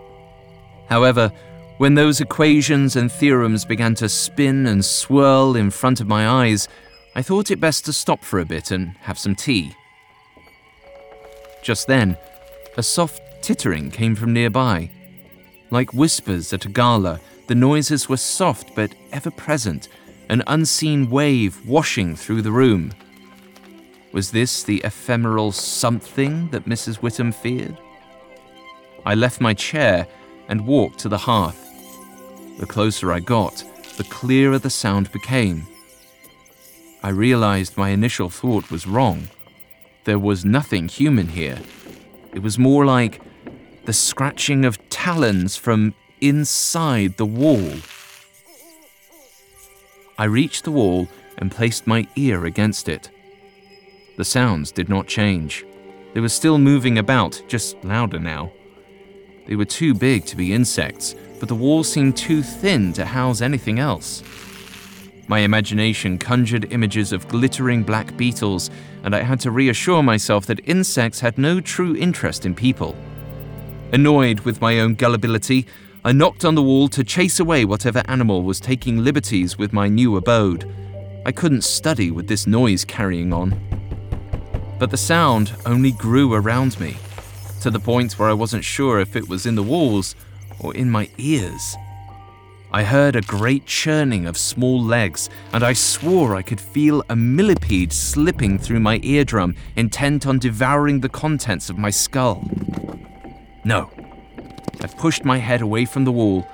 However, 0.87 1.31
when 1.77 1.95
those 1.95 2.21
equations 2.21 2.95
and 2.95 3.11
theorems 3.11 3.65
began 3.65 3.95
to 3.95 4.07
spin 4.07 4.67
and 4.67 4.85
swirl 4.85 5.55
in 5.55 5.71
front 5.71 5.99
of 5.99 6.07
my 6.07 6.27
eyes, 6.27 6.67
I 7.17 7.21
thought 7.21 7.49
it 7.49 7.61
best 7.61 7.85
to 7.85 7.93
stop 7.93 8.25
for 8.25 8.39
a 8.39 8.45
bit 8.45 8.71
and 8.71 8.89
have 9.01 9.17
some 9.17 9.35
tea. 9.35 9.73
Just 11.63 11.87
then, 11.87 12.17
a 12.75 12.83
soft 12.83 13.21
tittering 13.41 13.89
came 13.89 14.15
from 14.15 14.33
nearby. 14.33 14.91
Like 15.71 15.93
whispers 15.93 16.51
at 16.51 16.65
a 16.65 16.69
gala, 16.69 17.21
the 17.47 17.55
noises 17.55 18.09
were 18.09 18.17
soft 18.17 18.75
but 18.75 18.93
ever 19.13 19.31
present, 19.31 19.87
an 20.29 20.43
unseen 20.47 21.09
wave 21.09 21.65
washing 21.65 22.17
through 22.17 22.41
the 22.41 22.51
room. 22.51 22.91
Was 24.11 24.31
this 24.31 24.63
the 24.63 24.81
ephemeral 24.83 25.53
something 25.53 26.49
that 26.49 26.65
Mrs. 26.65 26.99
Whittam 26.99 27.33
feared? 27.33 27.77
I 29.05 29.15
left 29.15 29.39
my 29.39 29.53
chair 29.53 30.05
and 30.49 30.67
walked 30.67 30.99
to 30.99 31.09
the 31.09 31.17
hearth. 31.17 31.61
The 32.59 32.65
closer 32.65 33.13
I 33.13 33.21
got, 33.21 33.63
the 33.97 34.03
clearer 34.05 34.59
the 34.59 34.69
sound 34.69 35.11
became. 35.11 35.65
I 37.05 37.09
realized 37.09 37.77
my 37.77 37.89
initial 37.89 38.31
thought 38.31 38.71
was 38.71 38.87
wrong. 38.87 39.27
There 40.05 40.17
was 40.17 40.43
nothing 40.43 40.87
human 40.87 41.27
here. 41.27 41.59
It 42.33 42.41
was 42.41 42.57
more 42.57 42.83
like 42.83 43.21
the 43.85 43.93
scratching 43.93 44.65
of 44.65 44.79
talons 44.89 45.55
from 45.55 45.93
inside 46.19 47.17
the 47.17 47.25
wall. 47.27 47.73
I 50.17 50.23
reached 50.23 50.63
the 50.63 50.71
wall 50.71 51.07
and 51.37 51.51
placed 51.51 51.85
my 51.85 52.07
ear 52.15 52.43
against 52.45 52.89
it. 52.89 53.11
The 54.17 54.25
sounds 54.25 54.71
did 54.71 54.89
not 54.89 55.05
change. 55.05 55.63
They 56.15 56.21
were 56.21 56.27
still 56.27 56.57
moving 56.57 56.97
about, 56.97 57.39
just 57.47 57.83
louder 57.83 58.17
now. 58.17 58.51
They 59.45 59.55
were 59.55 59.65
too 59.65 59.93
big 59.93 60.25
to 60.25 60.35
be 60.35 60.53
insects, 60.53 61.13
but 61.39 61.49
the 61.49 61.53
wall 61.53 61.83
seemed 61.83 62.17
too 62.17 62.41
thin 62.41 62.93
to 62.93 63.05
house 63.05 63.41
anything 63.41 63.77
else. 63.77 64.23
My 65.27 65.39
imagination 65.39 66.19
conjured 66.19 66.71
images 66.71 67.11
of 67.11 67.27
glittering 67.27 67.81
black 67.81 68.15
beetles, 68.15 68.69
and 69.03 69.15
I 69.15 69.21
had 69.21 69.39
to 69.41 69.51
reassure 69.51 70.03
myself 70.03 70.45
that 70.45 70.67
insects 70.69 71.19
had 71.19 71.37
no 71.37 71.59
true 71.59 71.95
interest 71.95 72.45
in 72.45 72.53
people. 72.53 72.95
Annoyed 73.91 74.41
with 74.41 74.61
my 74.61 74.79
own 74.79 74.93
gullibility, 74.93 75.65
I 76.03 76.11
knocked 76.11 76.45
on 76.45 76.53
the 76.53 76.61
wall 76.61 76.87
to 76.89 77.03
chase 77.03 77.39
away 77.39 77.65
whatever 77.65 78.03
animal 78.05 78.43
was 78.43 78.59
taking 78.59 79.03
liberties 79.03 79.57
with 79.57 79.73
my 79.73 79.87
new 79.87 80.15
abode. 80.15 80.71
I 81.25 81.31
couldn't 81.31 81.63
study 81.63 82.11
with 82.11 82.27
this 82.27 82.45
noise 82.45 82.85
carrying 82.85 83.33
on. 83.33 83.59
But 84.77 84.91
the 84.91 84.97
sound 84.97 85.53
only 85.65 85.91
grew 85.91 86.33
around 86.35 86.79
me, 86.79 86.97
to 87.61 87.71
the 87.71 87.79
point 87.79 88.19
where 88.19 88.29
I 88.29 88.33
wasn't 88.33 88.63
sure 88.63 88.99
if 88.99 89.15
it 89.15 89.27
was 89.27 89.47
in 89.47 89.55
the 89.55 89.63
walls 89.63 90.15
or 90.59 90.75
in 90.75 90.91
my 90.91 91.09
ears. 91.17 91.75
I 92.75 92.83
heard 92.83 93.15
a 93.15 93.21
great 93.21 93.65
churning 93.65 94.25
of 94.25 94.37
small 94.37 94.83
legs, 94.83 95.29
and 95.53 95.63
I 95.63 95.71
swore 95.71 96.35
I 96.35 96.41
could 96.41 96.59
feel 96.59 97.05
a 97.07 97.15
millipede 97.15 97.93
slipping 97.93 98.59
through 98.59 98.81
my 98.81 98.99
eardrum, 99.01 99.55
intent 99.77 100.27
on 100.27 100.39
devouring 100.39 100.99
the 100.99 101.07
contents 101.07 101.69
of 101.69 101.77
my 101.77 101.89
skull. 101.89 102.43
No. 103.63 103.89
I 104.81 104.87
pushed 104.87 105.23
my 105.23 105.37
head 105.37 105.61
away 105.61 105.85
from 105.85 106.03
the 106.03 106.11
wall. 106.11 106.45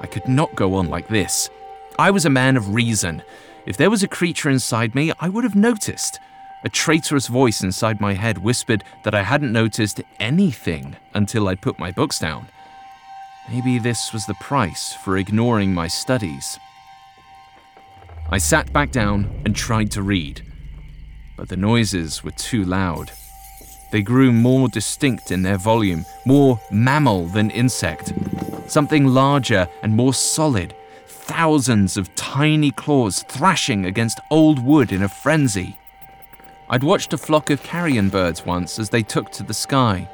I 0.00 0.06
could 0.06 0.28
not 0.28 0.54
go 0.54 0.74
on 0.74 0.90
like 0.90 1.08
this. 1.08 1.50
I 1.98 2.12
was 2.12 2.24
a 2.24 2.30
man 2.30 2.56
of 2.56 2.72
reason. 2.72 3.24
If 3.66 3.76
there 3.76 3.90
was 3.90 4.04
a 4.04 4.08
creature 4.08 4.50
inside 4.50 4.94
me, 4.94 5.10
I 5.18 5.28
would 5.28 5.42
have 5.42 5.56
noticed. 5.56 6.20
A 6.64 6.68
traitorous 6.68 7.26
voice 7.26 7.64
inside 7.64 8.00
my 8.00 8.14
head 8.14 8.38
whispered 8.38 8.84
that 9.02 9.16
I 9.16 9.24
hadn't 9.24 9.50
noticed 9.50 10.00
anything 10.20 10.94
until 11.14 11.48
I 11.48 11.56
put 11.56 11.80
my 11.80 11.90
books 11.90 12.20
down. 12.20 12.46
Maybe 13.50 13.78
this 13.78 14.12
was 14.12 14.24
the 14.26 14.34
price 14.34 14.94
for 14.94 15.18
ignoring 15.18 15.74
my 15.74 15.86
studies. 15.86 16.58
I 18.30 18.38
sat 18.38 18.72
back 18.72 18.90
down 18.90 19.42
and 19.44 19.54
tried 19.54 19.90
to 19.92 20.02
read, 20.02 20.42
but 21.36 21.48
the 21.48 21.56
noises 21.56 22.24
were 22.24 22.30
too 22.32 22.64
loud. 22.64 23.12
They 23.92 24.02
grew 24.02 24.32
more 24.32 24.68
distinct 24.68 25.30
in 25.30 25.42
their 25.42 25.58
volume, 25.58 26.06
more 26.24 26.58
mammal 26.70 27.26
than 27.26 27.50
insect, 27.50 28.12
something 28.66 29.06
larger 29.06 29.68
and 29.82 29.94
more 29.94 30.14
solid, 30.14 30.74
thousands 31.06 31.96
of 31.96 32.14
tiny 32.14 32.70
claws 32.70 33.22
thrashing 33.24 33.84
against 33.84 34.20
old 34.30 34.58
wood 34.64 34.90
in 34.90 35.02
a 35.02 35.08
frenzy. 35.08 35.76
I'd 36.70 36.82
watched 36.82 37.12
a 37.12 37.18
flock 37.18 37.50
of 37.50 37.62
carrion 37.62 38.08
birds 38.08 38.46
once 38.46 38.78
as 38.78 38.88
they 38.88 39.02
took 39.02 39.30
to 39.32 39.42
the 39.42 39.54
sky. 39.54 40.08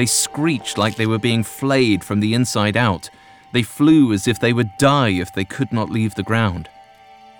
They 0.00 0.06
screeched 0.06 0.78
like 0.78 0.94
they 0.94 1.04
were 1.04 1.18
being 1.18 1.42
flayed 1.42 2.02
from 2.02 2.20
the 2.20 2.32
inside 2.32 2.74
out. 2.74 3.10
They 3.52 3.62
flew 3.62 4.14
as 4.14 4.26
if 4.26 4.38
they 4.38 4.54
would 4.54 4.70
die 4.78 5.10
if 5.10 5.30
they 5.30 5.44
could 5.44 5.74
not 5.74 5.90
leave 5.90 6.14
the 6.14 6.22
ground. 6.22 6.70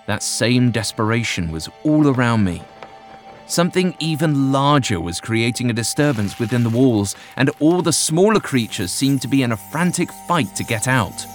That 0.05 0.21
same 0.21 0.69
desperation 0.69 1.51
was 1.51 1.69
all 1.83 2.07
around 2.07 2.43
me. 2.43 2.61
Something 3.47 3.95
even 3.97 4.51
larger 4.51 5.01
was 5.01 5.19
creating 5.19 5.71
a 5.71 5.73
disturbance 5.73 6.37
within 6.37 6.61
the 6.61 6.69
walls, 6.69 7.15
and 7.35 7.49
all 7.59 7.81
the 7.81 7.91
smaller 7.91 8.39
creatures 8.39 8.91
seemed 8.91 9.23
to 9.23 9.27
be 9.27 9.41
in 9.41 9.53
a 9.53 9.57
frantic 9.57 10.11
fight 10.27 10.55
to 10.55 10.63
get 10.63 10.87
out. 10.87 11.25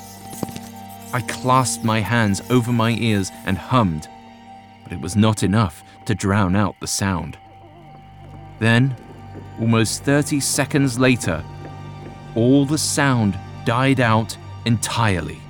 I 1.12 1.23
clasped 1.23 1.83
my 1.83 1.99
hands 1.99 2.40
over 2.50 2.73
my 2.73 2.90
ears 2.90 3.33
and 3.47 3.59
hummed, 3.59 4.06
but 4.85 4.92
it 4.92 5.00
was 5.00 5.16
not 5.16 5.42
enough 5.42 5.83
to 6.04 6.14
drown 6.14 6.54
out 6.54 6.76
the 6.78 6.87
sound. 6.87 7.37
Then 8.61 8.95
Almost 9.60 10.04
30 10.04 10.40
seconds 10.40 10.98
later, 10.98 11.42
all 12.34 12.66
the 12.66 12.78
sound 12.78 13.38
died 13.64 14.00
out 14.00 14.36
entirely. 14.66 15.40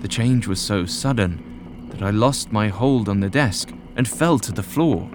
The 0.00 0.08
change 0.08 0.46
was 0.46 0.60
so 0.60 0.86
sudden 0.86 1.88
that 1.90 2.02
I 2.02 2.10
lost 2.10 2.52
my 2.52 2.68
hold 2.68 3.08
on 3.08 3.20
the 3.20 3.28
desk 3.28 3.72
and 3.96 4.08
fell 4.08 4.38
to 4.38 4.52
the 4.52 4.62
floor. 4.62 5.10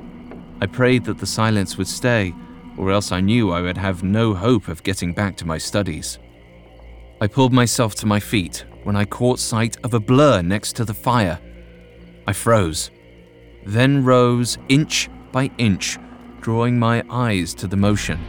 I 0.61 0.65
prayed 0.67 1.05
that 1.05 1.17
the 1.17 1.25
silence 1.25 1.77
would 1.77 1.87
stay, 1.87 2.33
or 2.77 2.91
else 2.91 3.11
I 3.11 3.19
knew 3.19 3.51
I 3.51 3.61
would 3.61 3.77
have 3.77 4.03
no 4.03 4.33
hope 4.33 4.67
of 4.67 4.83
getting 4.83 5.13
back 5.13 5.35
to 5.37 5.47
my 5.47 5.57
studies. 5.57 6.19
I 7.21 7.27
pulled 7.27 7.53
myself 7.53 7.95
to 7.95 8.05
my 8.05 8.19
feet 8.19 8.65
when 8.83 8.95
I 8.95 9.05
caught 9.05 9.39
sight 9.39 9.77
of 9.83 9.93
a 9.93 9.99
blur 9.99 10.41
next 10.41 10.75
to 10.77 10.85
the 10.85 10.93
fire. 10.93 11.39
I 12.27 12.33
froze, 12.33 12.91
then 13.65 14.05
rose 14.05 14.57
inch 14.69 15.09
by 15.31 15.51
inch, 15.57 15.98
drawing 16.41 16.79
my 16.79 17.03
eyes 17.09 17.53
to 17.55 17.67
the 17.67 17.77
motion. 17.77 18.19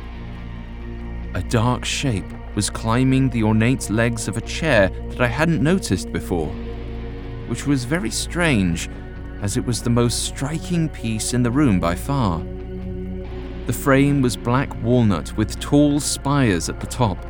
A 1.35 1.43
dark 1.43 1.85
shape 1.85 2.25
was 2.55 2.71
climbing 2.71 3.29
the 3.29 3.43
ornate 3.43 3.89
legs 3.91 4.27
of 4.29 4.37
a 4.37 4.41
chair 4.43 4.91
that 5.11 5.21
I 5.21 5.29
hadn't 5.29 5.63
noticed 5.63 6.13
before, 6.13 6.49
which 7.47 7.67
was 7.67 7.85
very 7.85 8.11
strange 8.11 8.89
as 9.41 9.57
it 9.57 9.65
was 9.65 9.83
the 9.83 9.91
most 9.91 10.25
striking 10.25 10.89
piece 10.89 11.33
in 11.33 11.43
the 11.43 11.51
room 11.51 11.81
by 11.81 11.95
far. 11.95 12.43
The 13.67 13.73
frame 13.73 14.21
was 14.21 14.37
black 14.37 14.75
walnut 14.83 15.37
with 15.37 15.61
tall 15.61 16.01
spires 16.01 16.69
at 16.69 16.81
the 16.81 16.87
top. 16.87 17.25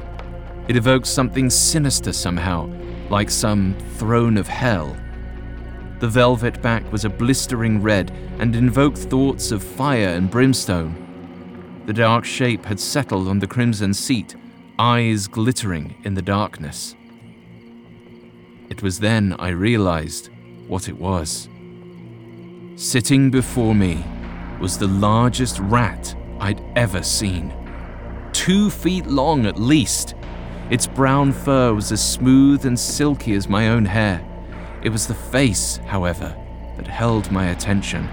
It 0.69 0.77
evoked 0.77 1.07
something 1.07 1.50
sinister 1.50 2.12
somehow, 2.12 2.71
like 3.11 3.31
some 3.31 3.77
throne 3.97 4.39
of 4.39 4.49
hell. 4.49 4.97
The 6.00 6.09
velvet 6.09 6.62
back 6.62 6.90
was 6.90 7.04
a 7.04 7.11
blistering 7.11 7.83
red 7.83 8.11
and 8.38 8.57
invoked 8.57 8.97
thoughts 8.97 9.52
of 9.52 9.62
fire 9.62 10.09
and 10.09 10.30
brimstone. 10.30 10.97
The 11.85 11.92
dark 11.92 12.25
shape 12.25 12.64
had 12.64 12.80
settled 12.80 13.28
on 13.28 13.38
the 13.38 13.47
crimson 13.47 13.92
seat, 13.92 14.35
eyes 14.78 15.26
glittering 15.26 15.97
in 16.04 16.14
the 16.14 16.23
darkness. 16.23 16.97
It 18.71 18.83
was 18.83 19.00
then 19.00 19.37
I 19.38 19.50
realized 19.50 20.30
what 20.69 20.88
it 20.88 20.99
was. 20.99 21.50
Sitting 22.76 23.30
before 23.30 23.75
me 23.75 24.02
was 24.59 24.78
the 24.78 24.87
largest 24.87 25.59
rat 25.59 26.14
I'd 26.38 26.62
ever 26.76 27.02
seen. 27.02 27.52
Two 28.33 28.71
feet 28.71 29.04
long 29.04 29.45
at 29.45 29.61
least. 29.61 30.14
Its 30.71 30.87
brown 30.87 31.33
fur 31.33 31.75
was 31.75 31.92
as 31.92 32.02
smooth 32.02 32.64
and 32.64 32.78
silky 32.78 33.35
as 33.35 33.50
my 33.50 33.69
own 33.69 33.85
hair. 33.85 34.26
It 34.83 34.91
was 34.91 35.07
the 35.07 35.15
face, 35.15 35.79
however, 35.87 36.35
that 36.77 36.87
held 36.87 37.31
my 37.31 37.49
attention. 37.49 38.09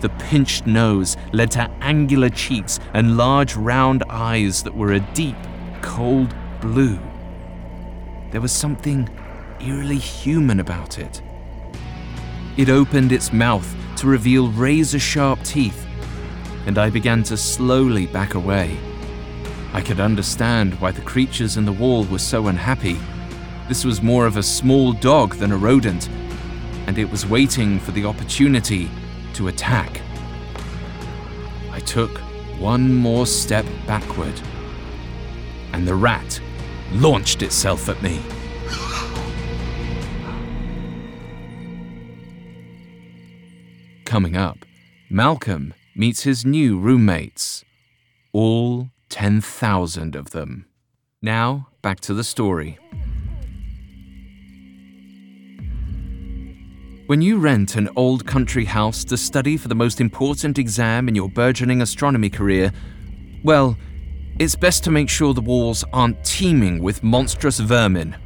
The 0.00 0.08
pinched 0.08 0.66
nose 0.66 1.16
led 1.32 1.50
to 1.52 1.70
angular 1.80 2.28
cheeks 2.28 2.78
and 2.92 3.16
large 3.16 3.56
round 3.56 4.04
eyes 4.08 4.62
that 4.62 4.74
were 4.74 4.92
a 4.92 5.00
deep, 5.14 5.36
cold 5.82 6.34
blue. 6.60 6.98
There 8.30 8.40
was 8.40 8.52
something 8.52 9.08
eerily 9.60 9.98
human 9.98 10.60
about 10.60 10.98
it. 10.98 11.22
It 12.56 12.68
opened 12.68 13.12
its 13.12 13.32
mouth 13.32 13.74
to 13.96 14.06
reveal 14.06 14.50
razor 14.52 14.98
sharp 14.98 15.42
teeth, 15.42 15.86
and 16.66 16.78
I 16.78 16.90
began 16.90 17.22
to 17.24 17.36
slowly 17.36 18.06
back 18.06 18.34
away. 18.34 18.76
I 19.72 19.80
could 19.80 19.98
understand 19.98 20.80
why 20.80 20.92
the 20.92 21.00
creatures 21.00 21.56
in 21.56 21.64
the 21.64 21.72
wall 21.72 22.04
were 22.04 22.18
so 22.18 22.46
unhappy. 22.46 22.98
This 23.66 23.84
was 23.84 24.02
more 24.02 24.26
of 24.26 24.36
a 24.36 24.42
small 24.42 24.92
dog 24.92 25.36
than 25.36 25.50
a 25.50 25.56
rodent, 25.56 26.08
and 26.86 26.98
it 26.98 27.10
was 27.10 27.24
waiting 27.24 27.78
for 27.80 27.92
the 27.92 28.04
opportunity 28.04 28.90
to 29.34 29.48
attack. 29.48 30.02
I 31.70 31.80
took 31.80 32.18
one 32.58 32.94
more 32.94 33.26
step 33.26 33.64
backward, 33.86 34.38
and 35.72 35.88
the 35.88 35.94
rat 35.94 36.40
launched 36.92 37.42
itself 37.42 37.88
at 37.88 38.02
me. 38.02 38.20
Coming 44.04 44.36
up, 44.36 44.58
Malcolm 45.08 45.72
meets 45.96 46.22
his 46.22 46.44
new 46.44 46.78
roommates. 46.78 47.64
All 48.32 48.90
10,000 49.08 50.14
of 50.14 50.30
them. 50.30 50.66
Now, 51.22 51.68
back 51.82 52.00
to 52.00 52.14
the 52.14 52.24
story. 52.24 52.78
When 57.06 57.20
you 57.20 57.36
rent 57.36 57.76
an 57.76 57.90
old 57.96 58.26
country 58.26 58.64
house 58.64 59.04
to 59.04 59.18
study 59.18 59.58
for 59.58 59.68
the 59.68 59.74
most 59.74 60.00
important 60.00 60.58
exam 60.58 61.06
in 61.06 61.14
your 61.14 61.28
burgeoning 61.28 61.82
astronomy 61.82 62.30
career, 62.30 62.72
well, 63.42 63.76
it's 64.38 64.56
best 64.56 64.82
to 64.84 64.90
make 64.90 65.10
sure 65.10 65.34
the 65.34 65.42
walls 65.42 65.84
aren't 65.92 66.24
teeming 66.24 66.82
with 66.82 67.02
monstrous 67.02 67.58
vermin. 67.60 68.16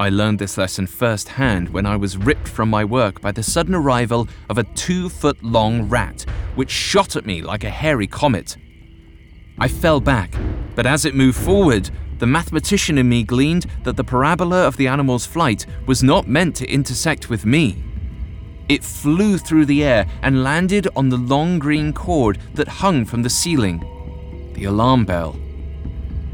I 0.00 0.08
learned 0.08 0.40
this 0.40 0.58
lesson 0.58 0.88
firsthand 0.88 1.68
when 1.68 1.86
I 1.86 1.94
was 1.94 2.16
ripped 2.16 2.48
from 2.48 2.68
my 2.68 2.84
work 2.84 3.20
by 3.20 3.30
the 3.30 3.44
sudden 3.44 3.72
arrival 3.72 4.26
of 4.50 4.58
a 4.58 4.64
two 4.64 5.08
foot 5.08 5.40
long 5.40 5.88
rat, 5.88 6.22
which 6.56 6.72
shot 6.72 7.14
at 7.14 7.24
me 7.24 7.40
like 7.40 7.62
a 7.62 7.70
hairy 7.70 8.08
comet. 8.08 8.56
I 9.60 9.68
fell 9.68 10.00
back, 10.00 10.34
but 10.74 10.86
as 10.86 11.04
it 11.04 11.14
moved 11.14 11.38
forward, 11.38 11.88
the 12.18 12.26
mathematician 12.26 12.98
in 12.98 13.08
me 13.08 13.22
gleaned 13.22 13.66
that 13.84 13.96
the 13.96 14.02
parabola 14.02 14.66
of 14.66 14.76
the 14.76 14.88
animal's 14.88 15.24
flight 15.24 15.66
was 15.86 16.02
not 16.02 16.26
meant 16.26 16.56
to 16.56 16.68
intersect 16.68 17.30
with 17.30 17.46
me. 17.46 17.84
It 18.72 18.82
flew 18.82 19.36
through 19.36 19.66
the 19.66 19.84
air 19.84 20.06
and 20.22 20.42
landed 20.42 20.88
on 20.96 21.10
the 21.10 21.18
long 21.18 21.58
green 21.58 21.92
cord 21.92 22.38
that 22.54 22.66
hung 22.66 23.04
from 23.04 23.22
the 23.22 23.28
ceiling 23.28 23.84
the 24.54 24.64
alarm 24.64 25.04
bell. 25.04 25.36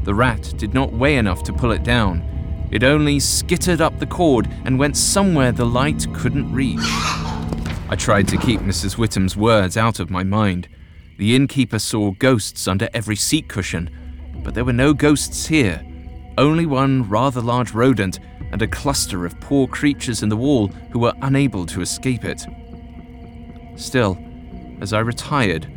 The 0.05 0.15
rat 0.15 0.53
did 0.55 0.73
not 0.73 0.93
weigh 0.93 1.17
enough 1.17 1.43
to 1.43 1.53
pull 1.53 1.73
it 1.73 1.83
down, 1.83 2.23
it 2.71 2.81
only 2.81 3.19
skittered 3.19 3.81
up 3.81 3.99
the 3.99 4.05
cord 4.05 4.47
and 4.63 4.79
went 4.79 4.95
somewhere 4.95 5.51
the 5.51 5.65
light 5.65 6.07
couldn't 6.13 6.53
reach. 6.53 6.79
I 7.89 7.97
tried 7.97 8.29
to 8.29 8.37
keep 8.37 8.61
Mrs. 8.61 8.97
Whittam's 8.97 9.35
words 9.35 9.75
out 9.75 9.99
of 9.99 10.09
my 10.09 10.23
mind. 10.23 10.69
The 11.17 11.35
innkeeper 11.35 11.79
saw 11.79 12.11
ghosts 12.11 12.69
under 12.69 12.87
every 12.93 13.17
seat 13.17 13.49
cushion, 13.49 13.89
but 14.45 14.53
there 14.53 14.63
were 14.63 14.71
no 14.71 14.93
ghosts 14.93 15.47
here. 15.47 15.85
Only 16.37 16.65
one 16.65 17.03
rather 17.03 17.41
large 17.41 17.73
rodent 17.73 18.21
and 18.51 18.61
a 18.61 18.67
cluster 18.67 19.25
of 19.25 19.39
poor 19.39 19.67
creatures 19.67 20.23
in 20.23 20.29
the 20.29 20.37
wall 20.37 20.67
who 20.91 20.99
were 20.99 21.13
unable 21.21 21.65
to 21.67 21.81
escape 21.81 22.25
it. 22.25 22.45
Still, 23.75 24.17
as 24.81 24.93
I 24.93 24.99
retired, 24.99 25.71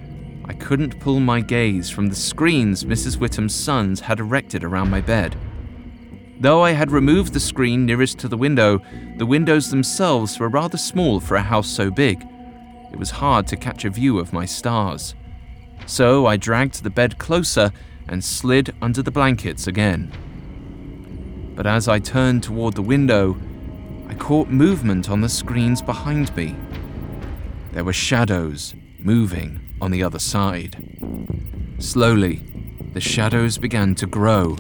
I 0.45 0.55
couldn't 0.55 1.01
pull 1.01 1.21
my 1.21 1.41
gaze 1.41 1.89
from 1.89 2.09
the 2.09 2.15
screens 2.15 2.85
Mrs. 2.85 3.17
Whittam's 3.17 3.55
sons 3.55 4.01
had 4.01 4.21
erected 4.21 4.65
around 4.65 4.91
my 4.91 5.01
bed. 5.01 5.37
Though 6.41 6.63
I 6.63 6.73
had 6.73 6.91
removed 6.91 7.33
the 7.33 7.41
screen 7.41 7.87
nearest 7.87 8.19
to 8.19 8.29
the 8.29 8.37
window, 8.37 8.81
the 9.17 9.27
windows 9.27 9.71
themselves 9.71 10.41
were 10.41 10.49
rather 10.49 10.77
small 10.77 11.21
for 11.21 11.37
a 11.37 11.43
house 11.43 11.69
so 11.69 11.91
big. 11.91 12.27
It 12.91 12.99
was 12.99 13.13
hard 13.13 13.47
to 13.49 13.57
catch 13.57 13.85
a 13.85 13.91
view 13.91 14.19
of 14.19 14.33
my 14.33 14.45
stars. 14.45 15.15
So 15.87 16.27
I 16.27 16.37
dragged 16.37 16.83
the 16.83 16.91
bed 16.91 17.19
closer 17.19 17.73
and 18.09 18.25
slid 18.25 18.75
under 18.83 19.03
the 19.03 19.11
blankets 19.11 19.67
again. 19.67 20.13
But 21.55 21.67
as 21.67 21.89
I 21.89 21.99
turned 21.99 22.43
toward 22.43 22.75
the 22.75 22.83
window, 22.83 23.37
I 24.09 24.15
caught 24.15 24.49
movement 24.49 25.11
on 25.11 25.21
the 25.21 25.29
screens 25.29 25.83
behind 25.83 26.35
me. 26.37 26.57
There 27.73 27.85
were 27.85 27.93
shadows 27.93 28.75
moving 28.99 29.61
on 29.81 29.91
the 29.91 30.03
other 30.03 30.19
side. 30.19 30.77
Slowly, 31.79 32.43
the 32.93 33.01
shadows 33.01 33.59
began 33.59 33.95
to 33.97 34.07
grow 34.07 34.57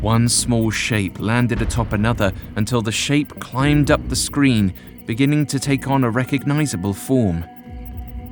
one 0.00 0.28
small 0.28 0.70
shape 0.70 1.18
landed 1.18 1.60
atop 1.60 1.92
another 1.92 2.32
until 2.56 2.80
the 2.80 2.92
shape 2.92 3.38
climbed 3.38 3.90
up 3.90 4.08
the 4.08 4.16
screen, 4.16 4.72
beginning 5.04 5.44
to 5.46 5.60
take 5.60 5.88
on 5.88 6.04
a 6.04 6.10
recognizable 6.10 6.94
form. 6.94 7.44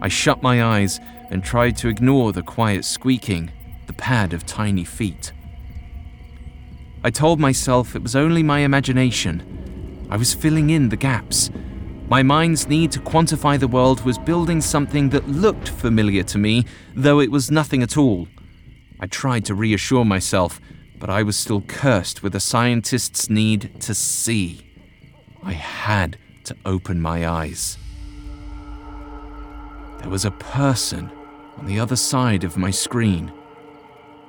I 0.01 0.09
shut 0.09 0.43
my 0.43 0.63
eyes 0.63 0.99
and 1.31 1.45
tried 1.45 1.77
to 1.79 1.89
ignore 1.89 2.33
the 2.33 2.43
quiet 2.43 2.85
squeaking, 2.85 3.51
the 3.87 3.93
pad 3.93 4.33
of 4.33 4.47
tiny 4.47 4.85
feet. 4.85 5.33
I 7.09 7.11
told 7.11 7.41
myself 7.41 7.97
it 7.97 8.03
was 8.03 8.15
only 8.15 8.43
my 8.43 8.59
imagination. 8.59 10.07
I 10.11 10.19
was 10.19 10.35
filling 10.35 10.69
in 10.69 10.91
the 10.91 10.97
gaps. 10.99 11.51
My 12.11 12.23
mind's 12.23 12.69
need 12.69 12.93
to 12.93 13.01
quantify 13.01 13.59
the 13.59 13.67
world 13.67 14.03
was 14.03 14.19
building 14.19 14.61
something 14.61 15.09
that 15.09 15.27
looked 15.27 15.71
familiar 15.71 16.23
to 16.25 16.37
me, 16.37 16.67
though 16.95 17.21
it 17.21 17.31
was 17.31 17.51
nothing 17.51 17.83
at 17.83 17.97
all. 17.97 18.29
I 19.01 19.07
tried 19.07 19.47
to 19.47 19.55
reassure 19.55 20.05
myself 20.05 20.61
but 20.99 21.09
I 21.09 21.23
was 21.23 21.39
still 21.39 21.63
cursed 21.63 22.23
with 22.23 22.35
a 22.35 22.41
scientist's 22.41 23.31
need 23.31 23.81
to 23.81 23.95
see. 23.95 24.67
I 25.43 25.55
had 25.55 26.19
to 26.45 26.57
open 26.67 27.01
my 27.01 27.27
eyes. 27.27 27.79
There 30.01 30.11
was 30.11 30.27
a 30.27 30.31
person 30.31 31.11
on 31.57 31.65
the 31.65 31.81
other 31.81 31.97
side 31.97 32.45
of 32.45 32.59
my 32.59 32.71
screen. 32.71 33.33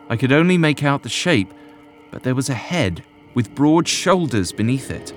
I 0.10 0.16
could 0.16 0.32
only 0.32 0.58
make 0.58 0.82
out 0.82 1.04
the 1.04 1.10
shape, 1.10 1.54
but 2.12 2.24
there 2.24 2.36
was 2.36 2.50
a 2.50 2.54
head 2.54 3.04
with 3.34 3.56
broad 3.56 3.88
shoulders 3.88 4.52
beneath 4.52 4.92
it. 4.92 5.14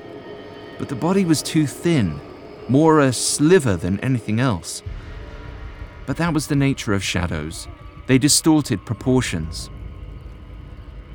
But 0.78 0.88
the 0.88 0.94
body 0.94 1.24
was 1.24 1.42
too 1.42 1.66
thin, 1.66 2.20
more 2.68 3.00
a 3.00 3.12
sliver 3.12 3.76
than 3.76 4.00
anything 4.00 4.40
else. 4.40 4.82
But 6.06 6.16
that 6.16 6.34
was 6.34 6.46
the 6.46 6.56
nature 6.56 6.92
of 6.92 7.04
shadows. 7.04 7.68
They 8.06 8.18
distorted 8.18 8.84
proportions. 8.84 9.70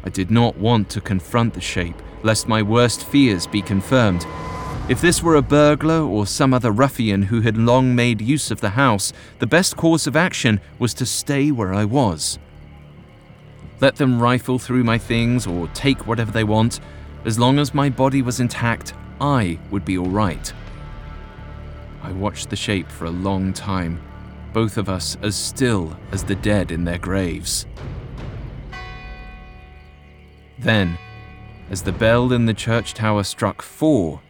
I 0.03 0.09
did 0.09 0.31
not 0.31 0.57
want 0.57 0.89
to 0.91 1.01
confront 1.01 1.53
the 1.53 1.61
shape, 1.61 2.01
lest 2.23 2.47
my 2.47 2.61
worst 2.61 3.05
fears 3.05 3.45
be 3.45 3.61
confirmed. 3.61 4.25
If 4.89 5.01
this 5.01 5.21
were 5.21 5.35
a 5.35 5.41
burglar 5.41 5.99
or 5.99 6.25
some 6.25 6.53
other 6.53 6.71
ruffian 6.71 7.23
who 7.23 7.41
had 7.41 7.57
long 7.57 7.93
made 7.93 8.21
use 8.21 8.51
of 8.51 8.61
the 8.61 8.69
house, 8.69 9.11
the 9.39 9.47
best 9.47 9.75
course 9.75 10.07
of 10.07 10.15
action 10.15 10.61
was 10.79 10.93
to 10.93 11.05
stay 11.05 11.51
where 11.51 11.73
I 11.73 11.83
was. 11.83 12.39
Let 13.79 13.95
them 13.95 14.19
rifle 14.19 14.57
through 14.57 14.83
my 14.83 14.97
things 14.97 15.45
or 15.45 15.67
take 15.69 16.07
whatever 16.07 16.31
they 16.31 16.43
want. 16.43 16.79
As 17.25 17.37
long 17.37 17.59
as 17.59 17.73
my 17.73 17.89
body 17.89 18.21
was 18.21 18.39
intact, 18.39 18.93
I 19.21 19.59
would 19.69 19.85
be 19.85 19.97
all 19.97 20.09
right. 20.09 20.51
I 22.01 22.11
watched 22.11 22.49
the 22.49 22.55
shape 22.55 22.89
for 22.89 23.05
a 23.05 23.11
long 23.11 23.53
time, 23.53 24.01
both 24.53 24.77
of 24.77 24.89
us 24.89 25.17
as 25.21 25.35
still 25.35 25.95
as 26.11 26.23
the 26.23 26.35
dead 26.35 26.71
in 26.71 26.85
their 26.85 26.97
graves. 26.97 27.65
Then, 30.57 30.97
as 31.69 31.83
the 31.83 31.91
bell 31.91 32.33
in 32.33 32.45
the 32.45 32.53
church 32.53 32.93
tower 32.93 33.23
struck 33.23 33.61
four, 33.61 34.21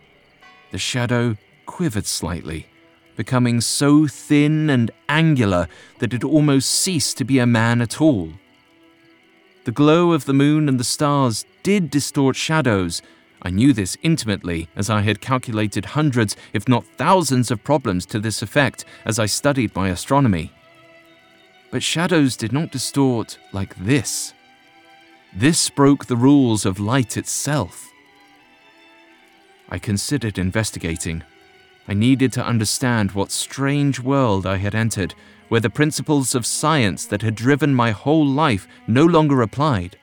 the 0.71 0.77
shadow 0.77 1.37
quivered 1.65 2.05
slightly, 2.05 2.67
becoming 3.15 3.61
so 3.61 4.07
thin 4.07 4.69
and 4.69 4.91
angular 5.07 5.69
that 5.99 6.13
it 6.13 6.23
almost 6.23 6.69
ceased 6.69 7.17
to 7.17 7.23
be 7.23 7.39
a 7.39 7.45
man 7.45 7.81
at 7.81 8.01
all. 8.01 8.31
The 9.67 9.73
glow 9.73 10.13
of 10.13 10.23
the 10.23 10.33
moon 10.33 10.69
and 10.69 10.79
the 10.79 10.85
stars 10.85 11.43
did 11.61 11.89
distort 11.89 12.37
shadows. 12.37 13.01
I 13.41 13.49
knew 13.49 13.73
this 13.73 13.97
intimately, 14.01 14.69
as 14.77 14.89
I 14.89 15.01
had 15.01 15.19
calculated 15.19 15.83
hundreds, 15.83 16.37
if 16.53 16.69
not 16.69 16.85
thousands, 16.85 17.51
of 17.51 17.65
problems 17.65 18.05
to 18.05 18.19
this 18.21 18.41
effect 18.41 18.85
as 19.03 19.19
I 19.19 19.25
studied 19.25 19.75
my 19.75 19.89
astronomy. 19.89 20.53
But 21.69 21.83
shadows 21.83 22.37
did 22.37 22.53
not 22.53 22.71
distort 22.71 23.39
like 23.51 23.75
this. 23.75 24.33
This 25.35 25.69
broke 25.69 26.05
the 26.05 26.15
rules 26.15 26.65
of 26.65 26.79
light 26.79 27.17
itself. 27.17 27.91
I 29.67 29.79
considered 29.79 30.37
investigating. 30.37 31.23
I 31.87 31.93
needed 31.93 32.33
to 32.33 32.45
understand 32.45 33.11
what 33.11 33.31
strange 33.31 33.99
world 33.99 34.45
I 34.45 34.57
had 34.57 34.75
entered, 34.75 35.15
where 35.47 35.61
the 35.61 35.69
principles 35.69 36.35
of 36.35 36.45
science 36.45 37.05
that 37.05 37.21
had 37.21 37.35
driven 37.35 37.73
my 37.73 37.91
whole 37.91 38.25
life 38.25 38.67
no 38.87 39.05
longer 39.05 39.41
applied. 39.41 39.97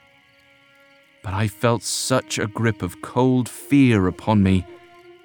But 1.23 1.35
I 1.35 1.49
felt 1.49 1.83
such 1.83 2.39
a 2.39 2.47
grip 2.47 2.83
of 2.83 3.03
cold 3.03 3.49
fear 3.49 4.07
upon 4.07 4.43
me 4.43 4.67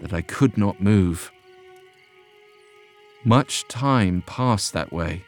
that 0.02 0.14
I 0.14 0.22
could 0.22 0.58
not 0.58 0.82
move. 0.82 1.32
Much 3.24 3.68
time 3.68 4.24
passed 4.26 4.74
that 4.74 4.92
way, 4.92 5.24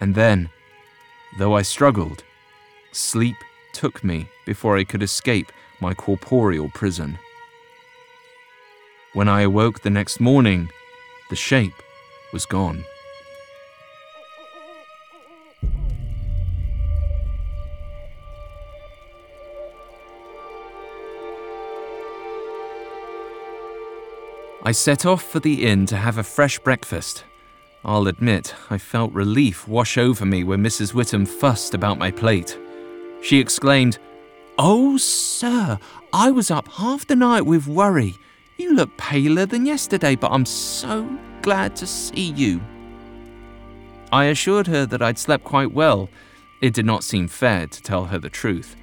and 0.00 0.14
then, 0.14 0.50
though 1.38 1.54
I 1.54 1.62
struggled, 1.62 2.24
sleep 2.92 3.36
took 3.72 4.04
me 4.04 4.28
before 4.44 4.76
I 4.76 4.84
could 4.84 5.02
escape 5.02 5.50
my 5.80 5.94
corporeal 5.94 6.70
prison. 6.70 7.18
When 9.14 9.28
I 9.28 9.42
awoke 9.42 9.82
the 9.82 9.90
next 9.90 10.20
morning, 10.20 10.70
the 11.28 11.36
shape 11.36 11.74
was 12.32 12.46
gone. 12.46 12.82
I 24.64 24.72
set 24.72 25.04
off 25.04 25.22
for 25.22 25.40
the 25.40 25.66
inn 25.66 25.84
to 25.86 25.96
have 25.96 26.16
a 26.16 26.22
fresh 26.22 26.58
breakfast. 26.60 27.24
I'll 27.84 28.06
admit, 28.06 28.54
I 28.70 28.78
felt 28.78 29.12
relief 29.12 29.68
wash 29.68 29.98
over 29.98 30.24
me 30.24 30.42
when 30.44 30.62
Mrs. 30.62 30.92
Whittam 30.92 31.28
fussed 31.28 31.74
about 31.74 31.98
my 31.98 32.10
plate. 32.10 32.56
She 33.22 33.40
exclaimed, 33.40 33.98
Oh, 34.56 34.96
sir, 34.96 35.78
I 36.14 36.30
was 36.30 36.50
up 36.50 36.68
half 36.68 37.06
the 37.06 37.16
night 37.16 37.42
with 37.42 37.66
worry. 37.66 38.14
You 38.62 38.76
look 38.76 38.96
paler 38.96 39.44
than 39.44 39.66
yesterday, 39.66 40.14
but 40.14 40.30
I'm 40.30 40.46
so 40.46 41.18
glad 41.42 41.74
to 41.74 41.86
see 41.86 42.30
you. 42.30 42.60
I 44.12 44.26
assured 44.26 44.68
her 44.68 44.86
that 44.86 45.02
I'd 45.02 45.18
slept 45.18 45.42
quite 45.42 45.72
well. 45.72 46.08
It 46.60 46.72
did 46.72 46.86
not 46.86 47.02
seem 47.02 47.26
fair 47.26 47.66
to 47.66 47.82
tell 47.82 48.04
her 48.04 48.20
the 48.20 48.30
truth. 48.30 48.76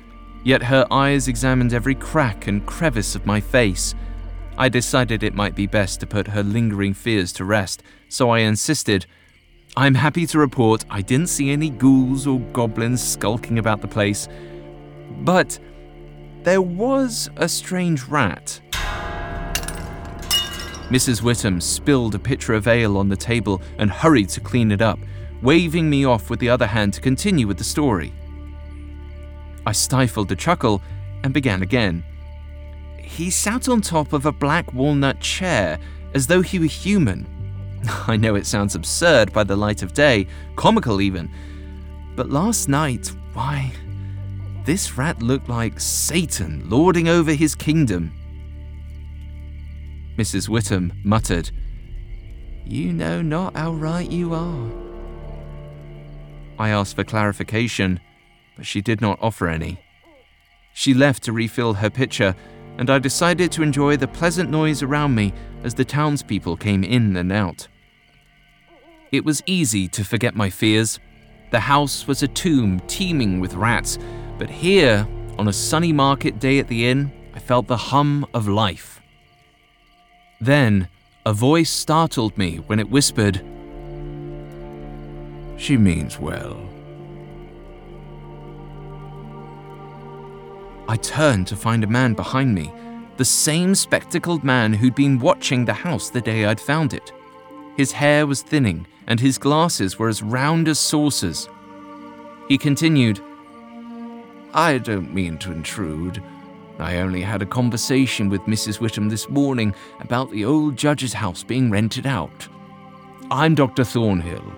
Yet 0.43 0.63
her 0.63 0.85
eyes 0.91 1.29
examined 1.29 1.73
every 1.73 1.95
crack 1.95 2.47
and 2.47 2.65
crevice 2.65 3.15
of 3.15 3.25
my 3.25 3.39
face. 3.39 3.95
I 4.57 4.67
decided 4.67 5.23
it 5.23 5.33
might 5.33 5.55
be 5.55 5.65
best 5.65 6.01
to 6.01 6.07
put 6.07 6.27
her 6.27 6.43
lingering 6.43 6.93
fears 6.93 7.31
to 7.33 7.45
rest, 7.45 7.81
so 8.09 8.31
I 8.31 8.39
insisted. 8.39 9.05
I'm 9.77 9.95
happy 9.95 10.25
to 10.27 10.39
report 10.39 10.83
I 10.89 11.01
didn't 11.01 11.29
see 11.29 11.51
any 11.51 11.69
ghouls 11.69 12.27
or 12.27 12.41
goblins 12.51 13.01
skulking 13.01 13.59
about 13.59 13.79
the 13.79 13.87
place. 13.87 14.27
But 15.21 15.57
there 16.43 16.61
was 16.61 17.29
a 17.37 17.47
strange 17.47 18.03
rat 18.03 18.59
Mrs. 20.89 21.21
Whittam 21.21 21.61
spilled 21.61 22.15
a 22.15 22.19
pitcher 22.19 22.55
of 22.55 22.67
ale 22.67 22.97
on 22.97 23.09
the 23.09 23.15
table 23.15 23.61
and 23.77 23.91
hurried 23.91 24.29
to 24.29 24.39
clean 24.39 24.71
it 24.71 24.81
up, 24.81 24.97
waving 25.43 25.87
me 25.87 26.03
off 26.03 26.31
with 26.31 26.39
the 26.39 26.49
other 26.49 26.65
hand 26.65 26.95
to 26.95 27.01
continue 27.01 27.45
with 27.45 27.59
the 27.59 27.63
story. 27.63 28.11
I 29.67 29.71
stifled 29.71 30.31
a 30.31 30.35
chuckle 30.35 30.81
and 31.23 31.31
began 31.31 31.61
again. 31.61 32.03
He 32.97 33.29
sat 33.29 33.69
on 33.69 33.81
top 33.81 34.13
of 34.13 34.25
a 34.25 34.31
black 34.31 34.73
walnut 34.73 35.19
chair 35.19 35.77
as 36.15 36.25
though 36.25 36.41
he 36.41 36.57
were 36.57 36.65
human. 36.65 37.27
I 38.07 38.17
know 38.17 38.33
it 38.33 38.47
sounds 38.47 38.73
absurd 38.73 39.31
by 39.31 39.43
the 39.43 39.55
light 39.55 39.83
of 39.83 39.93
day, 39.93 40.25
comical 40.55 41.01
even, 41.01 41.29
but 42.15 42.31
last 42.31 42.67
night, 42.67 43.11
why, 43.33 43.71
this 44.65 44.97
rat 44.97 45.21
looked 45.21 45.49
like 45.49 45.79
Satan 45.79 46.67
lording 46.67 47.07
over 47.07 47.31
his 47.31 47.53
kingdom. 47.53 48.11
Mrs. 50.19 50.49
Whittam 50.49 50.91
muttered, 51.05 51.49
You 52.65 52.91
know 52.91 53.21
not 53.21 53.55
how 53.55 53.71
right 53.71 54.11
you 54.11 54.33
are. 54.33 54.69
I 56.59 56.71
asked 56.71 56.97
for 56.97 57.05
clarification, 57.05 58.01
but 58.57 58.65
she 58.65 58.81
did 58.81 58.99
not 58.99 59.17
offer 59.21 59.47
any. 59.47 59.79
She 60.73 60.93
left 60.93 61.23
to 61.23 61.31
refill 61.31 61.75
her 61.75 61.89
pitcher, 61.89 62.35
and 62.77 62.89
I 62.89 62.99
decided 62.99 63.49
to 63.53 63.63
enjoy 63.63 63.95
the 63.95 64.09
pleasant 64.09 64.49
noise 64.49 64.83
around 64.83 65.15
me 65.15 65.31
as 65.63 65.73
the 65.73 65.85
townspeople 65.85 66.57
came 66.57 66.83
in 66.83 67.15
and 67.15 67.31
out. 67.31 67.69
It 69.13 69.23
was 69.23 69.41
easy 69.45 69.87
to 69.87 70.03
forget 70.03 70.35
my 70.35 70.49
fears. 70.49 70.99
The 71.51 71.61
house 71.61 72.07
was 72.07 72.23
a 72.23 72.27
tomb 72.27 72.81
teeming 72.87 73.39
with 73.39 73.53
rats, 73.53 73.97
but 74.37 74.49
here, 74.49 75.07
on 75.37 75.47
a 75.47 75.53
sunny 75.53 75.93
market 75.93 76.39
day 76.39 76.59
at 76.59 76.67
the 76.67 76.89
inn, 76.89 77.09
I 77.33 77.39
felt 77.39 77.67
the 77.67 77.77
hum 77.77 78.25
of 78.33 78.49
life. 78.49 78.99
Then, 80.41 80.87
a 81.25 81.33
voice 81.33 81.69
startled 81.69 82.37
me 82.37 82.57
when 82.67 82.79
it 82.79 82.89
whispered, 82.89 83.41
She 85.57 85.75
means 85.75 86.17
well. 86.17 86.57
I 90.87 90.95
turned 90.95 91.45
to 91.47 91.57
find 91.57 91.83
a 91.83 91.87
man 91.87 92.13
behind 92.13 92.55
me, 92.55 92.71
the 93.17 93.25
same 93.25 93.75
spectacled 93.75 94.45
man 94.45 94.71
who'd 94.73 94.95
been 94.95 95.19
watching 95.19 95.65
the 95.65 95.73
house 95.73 96.09
the 96.09 96.21
day 96.21 96.45
I'd 96.45 96.61
found 96.61 96.93
it. 96.93 97.11
His 97.75 97.91
hair 97.91 98.25
was 98.25 98.41
thinning, 98.41 98.87
and 99.07 99.19
his 99.19 99.37
glasses 99.37 99.99
were 99.99 100.07
as 100.07 100.23
round 100.23 100.69
as 100.69 100.79
saucers. 100.79 101.49
He 102.47 102.57
continued, 102.57 103.19
I 104.53 104.77
don't 104.77 105.13
mean 105.13 105.37
to 105.39 105.51
intrude, 105.51 106.23
I 106.79 106.97
only 106.99 107.21
had 107.21 107.41
a 107.41 107.45
conversation 107.45 108.29
with 108.29 108.41
Mrs. 108.41 108.79
Whittam 108.79 109.09
this 109.09 109.29
morning 109.29 109.75
about 109.99 110.31
the 110.31 110.45
old 110.45 110.77
judge's 110.77 111.11
house 111.11 111.43
being 111.43 111.69
rented 111.69 112.07
out. 112.07 112.47
I'm 113.29 113.53
Dr. 113.53 113.83
Thornhill. 113.83 114.53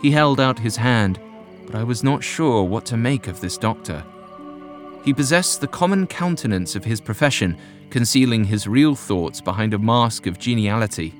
He 0.00 0.10
held 0.10 0.40
out 0.40 0.58
his 0.58 0.76
hand, 0.76 1.20
but 1.66 1.76
I 1.76 1.84
was 1.84 2.02
not 2.02 2.24
sure 2.24 2.64
what 2.64 2.84
to 2.86 2.96
make 2.96 3.28
of 3.28 3.40
this 3.40 3.56
doctor. 3.56 4.04
He 5.04 5.14
possessed 5.14 5.60
the 5.60 5.68
common 5.68 6.08
countenance 6.08 6.74
of 6.74 6.84
his 6.84 7.00
profession, 7.00 7.56
concealing 7.90 8.44
his 8.44 8.66
real 8.66 8.96
thoughts 8.96 9.40
behind 9.40 9.74
a 9.74 9.78
mask 9.78 10.26
of 10.26 10.40
geniality. 10.40 11.14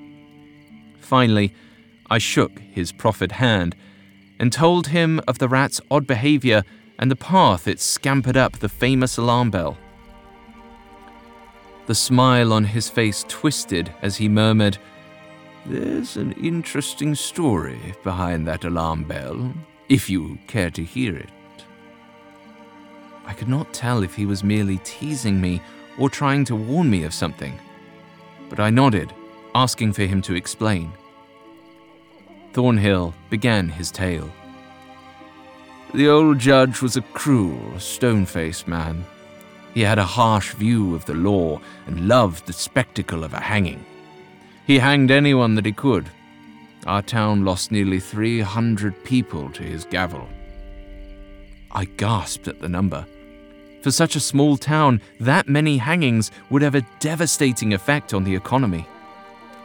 Finally, 0.98 1.54
I 2.10 2.18
shook 2.18 2.58
his 2.58 2.90
proffered 2.90 3.32
hand 3.32 3.76
and 4.40 4.52
told 4.52 4.88
him 4.88 5.20
of 5.28 5.38
the 5.38 5.48
rat's 5.48 5.80
odd 5.92 6.08
behavior 6.08 6.64
and 6.98 7.08
the 7.10 7.16
path 7.16 7.68
it 7.68 7.80
scampered 7.80 8.36
up 8.36 8.58
the 8.58 8.68
famous 8.68 9.16
alarm 9.16 9.50
bell. 9.50 9.78
The 11.86 11.94
smile 11.94 12.52
on 12.52 12.64
his 12.64 12.88
face 12.88 13.24
twisted 13.28 13.92
as 14.02 14.16
he 14.16 14.28
murmured, 14.28 14.78
There's 15.66 16.16
an 16.16 16.32
interesting 16.32 17.14
story 17.14 17.94
behind 18.04 18.46
that 18.46 18.64
alarm 18.64 19.04
bell, 19.04 19.52
if 19.88 20.08
you 20.08 20.38
care 20.46 20.70
to 20.70 20.84
hear 20.84 21.16
it. 21.16 21.30
I 23.26 23.32
could 23.32 23.48
not 23.48 23.72
tell 23.72 24.02
if 24.02 24.14
he 24.14 24.26
was 24.26 24.44
merely 24.44 24.78
teasing 24.84 25.40
me 25.40 25.60
or 25.98 26.08
trying 26.08 26.44
to 26.46 26.56
warn 26.56 26.88
me 26.88 27.04
of 27.04 27.14
something, 27.14 27.58
but 28.48 28.60
I 28.60 28.70
nodded, 28.70 29.12
asking 29.54 29.92
for 29.92 30.02
him 30.02 30.22
to 30.22 30.34
explain. 30.34 30.92
Thornhill 32.52 33.14
began 33.30 33.68
his 33.68 33.90
tale. 33.90 34.30
The 35.94 36.08
old 36.08 36.38
judge 36.38 36.80
was 36.80 36.96
a 36.96 37.02
cruel, 37.02 37.78
stone 37.78 38.24
faced 38.24 38.68
man. 38.68 39.04
He 39.74 39.80
had 39.80 39.98
a 39.98 40.04
harsh 40.04 40.52
view 40.54 40.94
of 40.94 41.04
the 41.06 41.14
law 41.14 41.60
and 41.86 42.08
loved 42.08 42.46
the 42.46 42.52
spectacle 42.52 43.24
of 43.24 43.32
a 43.32 43.40
hanging. 43.40 43.84
He 44.66 44.78
hanged 44.78 45.10
anyone 45.10 45.54
that 45.54 45.66
he 45.66 45.72
could. 45.72 46.08
Our 46.86 47.02
town 47.02 47.44
lost 47.44 47.72
nearly 47.72 48.00
300 48.00 49.04
people 49.04 49.50
to 49.50 49.62
his 49.62 49.84
gavel. 49.84 50.28
I 51.70 51.84
gasped 51.84 52.48
at 52.48 52.60
the 52.60 52.68
number. 52.68 53.06
For 53.82 53.90
such 53.90 54.14
a 54.14 54.20
small 54.20 54.56
town, 54.56 55.00
that 55.18 55.48
many 55.48 55.78
hangings 55.78 56.30
would 56.50 56.62
have 56.62 56.74
a 56.74 56.86
devastating 57.00 57.72
effect 57.72 58.14
on 58.14 58.24
the 58.24 58.34
economy. 58.34 58.86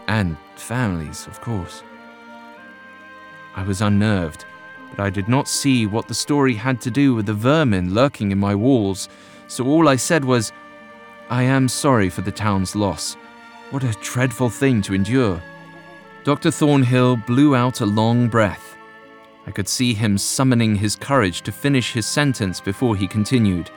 And 0.07 0.37
families, 0.55 1.27
of 1.27 1.41
course. 1.41 1.83
I 3.55 3.63
was 3.63 3.81
unnerved, 3.81 4.45
but 4.97 5.03
I 5.03 5.09
did 5.11 5.27
not 5.27 5.47
see 5.47 5.85
what 5.85 6.07
the 6.07 6.13
story 6.13 6.55
had 6.55 6.81
to 6.81 6.91
do 6.91 7.13
with 7.13 7.27
the 7.27 7.33
vermin 7.33 7.93
lurking 7.93 8.31
in 8.31 8.39
my 8.39 8.55
walls, 8.55 9.07
so 9.47 9.65
all 9.65 9.87
I 9.87 9.95
said 9.95 10.25
was, 10.25 10.51
I 11.29 11.43
am 11.43 11.69
sorry 11.69 12.09
for 12.09 12.21
the 12.21 12.31
town's 12.31 12.75
loss. 12.75 13.15
What 13.69 13.83
a 13.83 13.95
dreadful 14.01 14.49
thing 14.49 14.81
to 14.83 14.95
endure. 14.95 15.41
Dr. 16.23 16.49
Thornhill 16.51 17.17
blew 17.17 17.55
out 17.55 17.81
a 17.81 17.85
long 17.85 18.27
breath. 18.27 18.75
I 19.45 19.51
could 19.51 19.67
see 19.67 19.93
him 19.93 20.17
summoning 20.17 20.75
his 20.75 20.95
courage 20.95 21.41
to 21.43 21.51
finish 21.51 21.93
his 21.93 22.05
sentence 22.05 22.59
before 22.59 22.95
he 22.95 23.07
continued. 23.07 23.69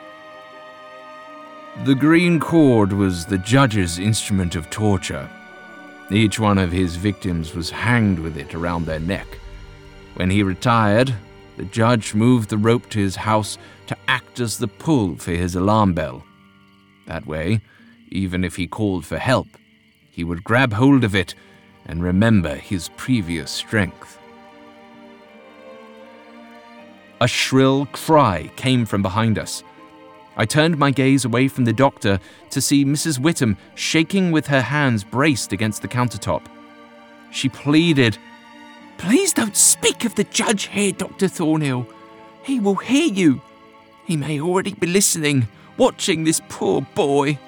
The 1.84 1.94
green 1.94 2.40
cord 2.40 2.92
was 2.92 3.26
the 3.26 3.38
judge's 3.38 3.98
instrument 3.98 4.56
of 4.56 4.70
torture. 4.70 5.28
Each 6.10 6.40
one 6.40 6.58
of 6.58 6.72
his 6.72 6.96
victims 6.96 7.54
was 7.54 7.70
hanged 7.70 8.18
with 8.18 8.36
it 8.36 8.54
around 8.54 8.86
their 8.86 8.98
neck. 8.98 9.39
When 10.14 10.30
he 10.30 10.42
retired, 10.42 11.14
the 11.56 11.64
judge 11.64 12.14
moved 12.14 12.48
the 12.48 12.58
rope 12.58 12.88
to 12.90 12.98
his 12.98 13.16
house 13.16 13.58
to 13.86 13.96
act 14.08 14.40
as 14.40 14.58
the 14.58 14.68
pull 14.68 15.16
for 15.16 15.32
his 15.32 15.54
alarm 15.54 15.94
bell. 15.94 16.24
That 17.06 17.26
way, 17.26 17.60
even 18.10 18.44
if 18.44 18.56
he 18.56 18.66
called 18.66 19.04
for 19.04 19.18
help, 19.18 19.48
he 20.10 20.24
would 20.24 20.44
grab 20.44 20.72
hold 20.72 21.04
of 21.04 21.14
it 21.14 21.34
and 21.86 22.02
remember 22.02 22.54
his 22.54 22.88
previous 22.96 23.50
strength. 23.50 24.18
A 27.20 27.28
shrill 27.28 27.86
cry 27.86 28.50
came 28.56 28.86
from 28.86 29.02
behind 29.02 29.38
us. 29.38 29.62
I 30.36 30.46
turned 30.46 30.78
my 30.78 30.90
gaze 30.90 31.24
away 31.24 31.48
from 31.48 31.64
the 31.64 31.72
doctor 31.72 32.18
to 32.50 32.60
see 32.60 32.84
Mrs. 32.84 33.18
Whittam 33.18 33.56
shaking 33.74 34.30
with 34.30 34.46
her 34.46 34.62
hands 34.62 35.04
braced 35.04 35.52
against 35.52 35.82
the 35.82 35.88
countertop. 35.88 36.46
She 37.30 37.48
pleaded, 37.48 38.16
Please 39.00 39.32
don't 39.32 39.56
speak 39.56 40.04
of 40.04 40.14
the 40.14 40.24
judge 40.24 40.64
here, 40.64 40.92
Dr. 40.92 41.26
Thornhill. 41.26 41.86
He 42.44 42.60
will 42.60 42.74
hear 42.74 43.06
you. 43.06 43.40
He 44.04 44.14
may 44.14 44.38
already 44.38 44.74
be 44.74 44.86
listening, 44.86 45.48
watching 45.78 46.22
this 46.22 46.42
poor 46.50 46.82
boy. 46.82 47.38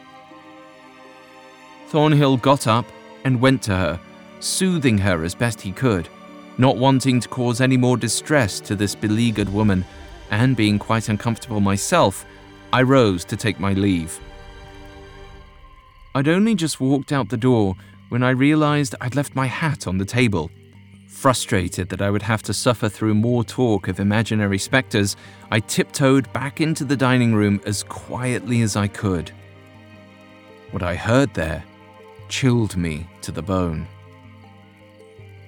Thornhill 1.88 2.38
got 2.38 2.66
up 2.66 2.86
and 3.24 3.38
went 3.38 3.60
to 3.64 3.76
her, 3.76 4.00
soothing 4.40 4.96
her 4.96 5.24
as 5.24 5.34
best 5.34 5.60
he 5.60 5.72
could, 5.72 6.08
not 6.56 6.78
wanting 6.78 7.20
to 7.20 7.28
cause 7.28 7.60
any 7.60 7.76
more 7.76 7.98
distress 7.98 8.58
to 8.60 8.74
this 8.74 8.94
beleaguered 8.94 9.50
woman, 9.50 9.84
and 10.30 10.56
being 10.56 10.78
quite 10.78 11.10
uncomfortable 11.10 11.60
myself, 11.60 12.24
I 12.72 12.80
rose 12.80 13.26
to 13.26 13.36
take 13.36 13.60
my 13.60 13.74
leave. 13.74 14.18
I'd 16.14 16.28
only 16.28 16.54
just 16.54 16.80
walked 16.80 17.12
out 17.12 17.28
the 17.28 17.36
door 17.36 17.76
when 18.08 18.22
I 18.22 18.30
realized 18.30 18.94
I'd 19.02 19.16
left 19.16 19.34
my 19.34 19.48
hat 19.48 19.86
on 19.86 19.98
the 19.98 20.06
table. 20.06 20.50
Frustrated 21.22 21.88
that 21.90 22.02
I 22.02 22.11
would 22.11 22.22
have 22.22 22.42
to 22.42 22.52
suffer 22.52 22.88
through 22.88 23.14
more 23.14 23.44
talk 23.44 23.87
of 23.87 24.00
imaginary 24.00 24.58
spectres, 24.58 25.14
I 25.52 25.61
tiptoed 25.61 26.32
back 26.32 26.61
into 26.61 26.85
the 26.85 26.96
dining 26.96 27.32
room 27.32 27.61
as 27.64 27.85
quietly 27.85 28.61
as 28.62 28.74
I 28.74 28.88
could. 28.88 29.30
What 30.72 30.82
I 30.82 30.96
heard 30.96 31.32
there 31.35 31.62
chilled 32.28 32.76
me 32.76 33.06
to 33.20 33.30
the 33.30 33.40
bone. 33.40 33.87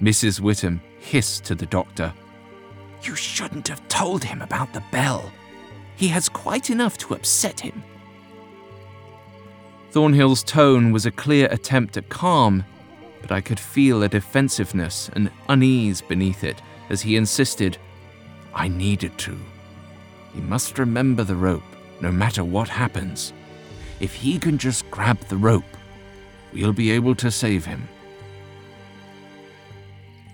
Mrs. 0.00 0.40
Whittam 0.40 0.78
hissed 1.00 1.42
to 1.46 1.56
the 1.56 1.66
doctor. 1.66 2.12
You 3.02 3.16
shouldn't 3.16 3.66
have 3.66 3.88
told 3.88 4.22
him 4.22 4.42
about 4.42 4.72
the 4.74 4.84
bell. 4.92 5.32
He 5.96 6.06
has 6.06 6.28
quite 6.28 6.70
enough 6.70 6.96
to 6.98 7.14
upset 7.14 7.58
him. 7.58 7.82
Thornhill's 9.90 10.44
tone 10.44 10.92
was 10.92 11.04
a 11.04 11.10
clear 11.10 11.48
attempt 11.50 11.96
at 11.96 12.08
calm, 12.10 12.64
but 13.24 13.32
I 13.32 13.40
could 13.40 13.58
feel 13.58 14.02
a 14.02 14.08
defensiveness 14.08 15.08
and 15.14 15.30
unease 15.48 16.02
beneath 16.02 16.44
it 16.44 16.60
as 16.90 17.00
he 17.00 17.16
insisted, 17.16 17.78
I 18.52 18.68
needed 18.68 19.16
to. 19.18 19.34
He 20.34 20.42
must 20.42 20.78
remember 20.78 21.24
the 21.24 21.34
rope, 21.34 21.62
no 22.02 22.12
matter 22.12 22.44
what 22.44 22.68
happens. 22.68 23.32
If 24.00 24.12
he 24.12 24.38
can 24.38 24.58
just 24.58 24.90
grab 24.90 25.18
the 25.28 25.38
rope, 25.38 25.64
we'll 26.52 26.74
be 26.74 26.90
able 26.90 27.14
to 27.14 27.30
save 27.30 27.64
him. 27.64 27.88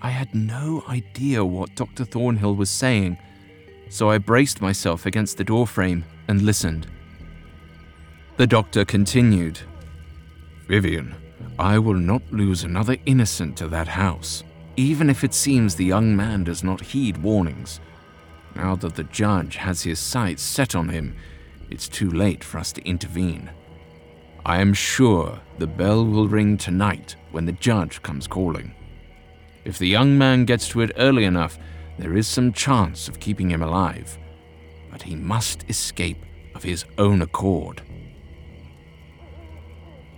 I 0.02 0.10
had 0.10 0.34
no 0.34 0.82
idea 0.88 1.44
what 1.44 1.76
Dr. 1.76 2.04
Thornhill 2.04 2.56
was 2.56 2.70
saying 2.70 3.18
so 3.90 4.08
I 4.08 4.18
braced 4.18 4.62
myself 4.62 5.04
against 5.04 5.36
the 5.36 5.44
doorframe 5.44 6.04
and 6.28 6.42
listened. 6.42 6.86
The 8.36 8.46
doctor 8.46 8.84
continued 8.84 9.58
Vivian, 10.68 11.14
I 11.58 11.78
will 11.78 11.94
not 11.94 12.22
lose 12.30 12.64
another 12.64 12.96
innocent 13.06 13.56
to 13.58 13.68
that 13.68 13.88
house, 13.88 14.42
even 14.76 15.10
if 15.10 15.24
it 15.24 15.34
seems 15.34 15.74
the 15.74 15.84
young 15.84 16.16
man 16.16 16.44
does 16.44 16.64
not 16.64 16.80
heed 16.80 17.18
warnings. 17.18 17.80
Now 18.54 18.76
that 18.76 18.94
the 18.94 19.04
judge 19.04 19.56
has 19.56 19.82
his 19.82 19.98
sights 19.98 20.42
set 20.42 20.74
on 20.74 20.88
him, 20.88 21.16
it's 21.70 21.88
too 21.88 22.10
late 22.10 22.42
for 22.42 22.58
us 22.58 22.72
to 22.72 22.88
intervene. 22.88 23.50
I 24.44 24.60
am 24.60 24.72
sure 24.72 25.38
the 25.58 25.66
bell 25.66 26.04
will 26.04 26.28
ring 26.28 26.56
tonight 26.56 27.16
when 27.30 27.44
the 27.44 27.52
judge 27.52 28.02
comes 28.02 28.26
calling. 28.26 28.74
If 29.64 29.78
the 29.78 29.88
young 29.88 30.16
man 30.16 30.46
gets 30.46 30.68
to 30.68 30.80
it 30.80 30.92
early 30.96 31.24
enough, 31.24 31.58
there 31.98 32.16
is 32.16 32.26
some 32.26 32.52
chance 32.52 33.08
of 33.08 33.20
keeping 33.20 33.50
him 33.50 33.62
alive, 33.62 34.18
but 34.90 35.02
he 35.02 35.14
must 35.14 35.68
escape 35.68 36.24
of 36.54 36.62
his 36.62 36.86
own 36.96 37.20
accord. 37.20 37.82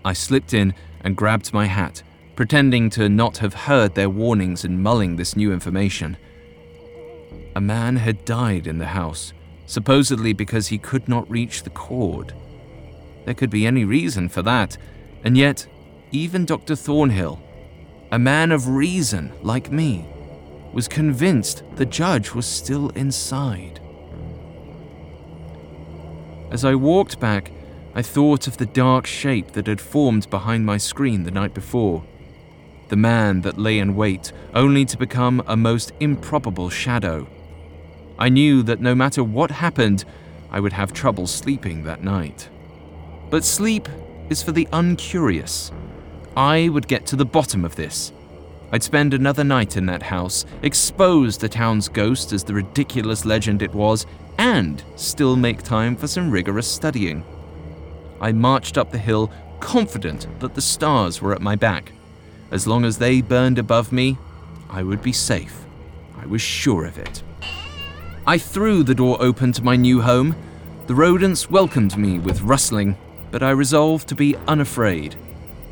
I 0.05 0.13
slipped 0.13 0.55
in 0.55 0.75
and 1.05 1.17
grabbed 1.17 1.53
my 1.53 1.67
hat, 1.67 2.03
pretending 2.37 2.91
to 2.91 3.09
not 3.09 3.39
have 3.39 3.55
heard 3.55 3.95
their 3.95 4.11
warnings 4.11 4.65
and 4.65 4.83
mulling 4.83 5.17
this 5.17 5.37
new 5.37 5.53
information. 5.53 6.17
A 7.55 7.61
man 7.61 7.97
had 7.97 8.25
died 8.25 8.67
in 8.67 8.79
the 8.79 8.87
house, 8.87 9.33
supposedly 9.67 10.33
because 10.33 10.69
he 10.69 10.79
could 10.79 11.09
not 11.09 11.31
reach 11.31 11.63
the 11.63 11.71
cord. 11.71 12.35
There 13.25 13.35
could 13.35 13.51
be 13.51 13.67
any 13.67 13.85
reason 13.85 14.29
for 14.29 14.43
that, 14.43 14.77
and 15.25 15.37
yet, 15.37 15.67
even 16.11 16.45
Dr. 16.45 16.75
Thornhill, 16.75 17.41
a 18.11 18.19
man 18.19 18.53
of 18.53 18.69
reason 18.69 19.33
like 19.43 19.71
me, 19.71 20.07
was 20.73 20.89
convinced 20.89 21.63
the 21.77 21.87
judge 21.87 22.33
was 22.33 22.47
still 22.47 22.89
inside. 22.91 23.81
As 26.51 26.65
I 26.65 26.75
walked 26.75 27.19
back, 27.21 27.51
I 27.95 28.03
thought 28.03 28.47
of 28.47 28.57
the 28.57 28.67
dark 28.67 29.07
shape 29.07 29.53
that 29.53 29.67
had 29.67 29.81
formed 29.81 30.31
behind 30.31 30.65
my 30.65 30.79
screen 30.79 31.25
the 31.25 31.31
night 31.31 31.55
before. 31.55 32.05
The 32.89 32.97
man 32.97 33.43
that 33.43 33.59
lay 33.59 33.79
in 33.79 33.95
wait, 33.95 34.33
only 34.55 34.85
to 34.87 34.97
become 34.97 35.43
a 35.47 35.57
most 35.57 35.93
improbable 36.01 36.71
shadow. 36.71 37.27
I 38.19 38.29
knew 38.29 38.63
that 38.63 38.81
no 38.81 38.95
matter 38.95 39.23
what 39.23 39.51
happened, 39.51 40.05
I 40.51 40.61
would 40.61 40.73
have 40.73 40.93
trouble 40.93 41.27
sleeping 41.27 41.85
that 41.85 42.03
night. 42.03 42.49
But 43.31 43.45
sleep 43.45 43.89
is 44.29 44.43
for 44.43 44.53
the 44.53 44.69
uncurious. 44.73 45.71
I 46.37 46.69
would 46.69 46.89
get 46.89 47.07
to 47.07 47.17
the 47.17 47.25
bottom 47.25 47.65
of 47.65 47.77
this 47.77 48.13
I'd 48.73 48.83
spend 48.83 49.13
another 49.13 49.45
night 49.45 49.77
in 49.77 49.85
that 49.87 50.03
house, 50.03 50.47
expose 50.63 51.37
the 51.37 51.49
town's 51.49 51.89
ghost 51.89 52.33
as 52.33 52.43
the 52.43 52.55
ridiculous 52.55 53.27
legend 53.27 53.61
it 53.61 53.75
was, 53.75 54.07
and 54.39 54.83
still 54.97 55.37
make 55.37 55.63
time 55.63 55.95
for 55.95 56.07
some 56.07 56.31
rigorous 56.31 56.67
studying. 56.67 57.23
I 58.23 58.31
marched 58.31 58.79
up 58.79 58.93
the 58.93 58.99
hill, 58.99 59.33
confident 59.59 60.29
that 60.39 60.55
the 60.55 60.63
stars 60.63 61.21
were 61.21 61.35
at 61.35 61.43
my 61.43 61.57
back. 61.57 61.93
As 62.53 62.67
long 62.67 62.85
as 62.85 62.99
they 62.99 63.21
burned 63.21 63.59
above 63.59 63.91
me, 63.91 64.17
I 64.71 64.85
would 64.85 65.03
be 65.03 65.13
safe. 65.13 65.65
I 66.17 66.27
was 66.27 66.41
sure 66.41 66.87
of 66.87 66.99
it. 66.99 67.23
I 68.25 68.39
threw 68.39 68.85
the 68.85 68.95
door 68.95 69.17
open 69.21 69.51
to 69.53 69.65
my 69.65 69.75
new 69.75 70.01
home. 70.01 70.37
The 70.87 70.95
rodents 70.95 71.51
welcomed 71.51 71.99
me 71.99 72.21
with 72.21 72.43
rustling, 72.43 72.97
but 73.33 73.43
I 73.43 73.51
resolved 73.51 74.09
to 74.09 74.15
be 74.15 74.37
unafraid. 74.47 75.17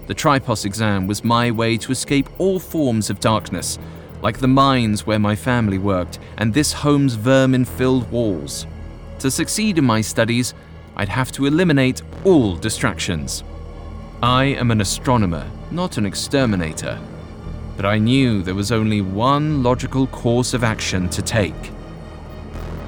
The 0.08 0.14
Tripos 0.14 0.64
exam 0.64 1.06
was 1.06 1.22
my 1.22 1.52
way 1.52 1.76
to 1.76 1.92
escape 1.92 2.28
all 2.38 2.58
forms 2.58 3.10
of 3.10 3.20
darkness, 3.20 3.78
like 4.22 4.38
the 4.38 4.48
mines 4.48 5.06
where 5.06 5.20
my 5.20 5.36
family 5.36 5.78
worked 5.78 6.18
and 6.36 6.52
this 6.52 6.72
home's 6.72 7.14
vermin 7.14 7.64
filled 7.64 8.10
walls. 8.10 8.66
To 9.20 9.30
succeed 9.30 9.78
in 9.78 9.84
my 9.84 10.00
studies, 10.00 10.52
I'd 11.00 11.08
have 11.08 11.32
to 11.32 11.46
eliminate 11.46 12.02
all 12.24 12.56
distractions. 12.56 13.42
I 14.22 14.44
am 14.44 14.70
an 14.70 14.82
astronomer, 14.82 15.50
not 15.70 15.96
an 15.96 16.04
exterminator. 16.04 17.00
But 17.74 17.86
I 17.86 17.96
knew 17.96 18.42
there 18.42 18.54
was 18.54 18.70
only 18.70 19.00
one 19.00 19.62
logical 19.62 20.06
course 20.08 20.52
of 20.52 20.62
action 20.62 21.08
to 21.08 21.22
take. 21.22 21.72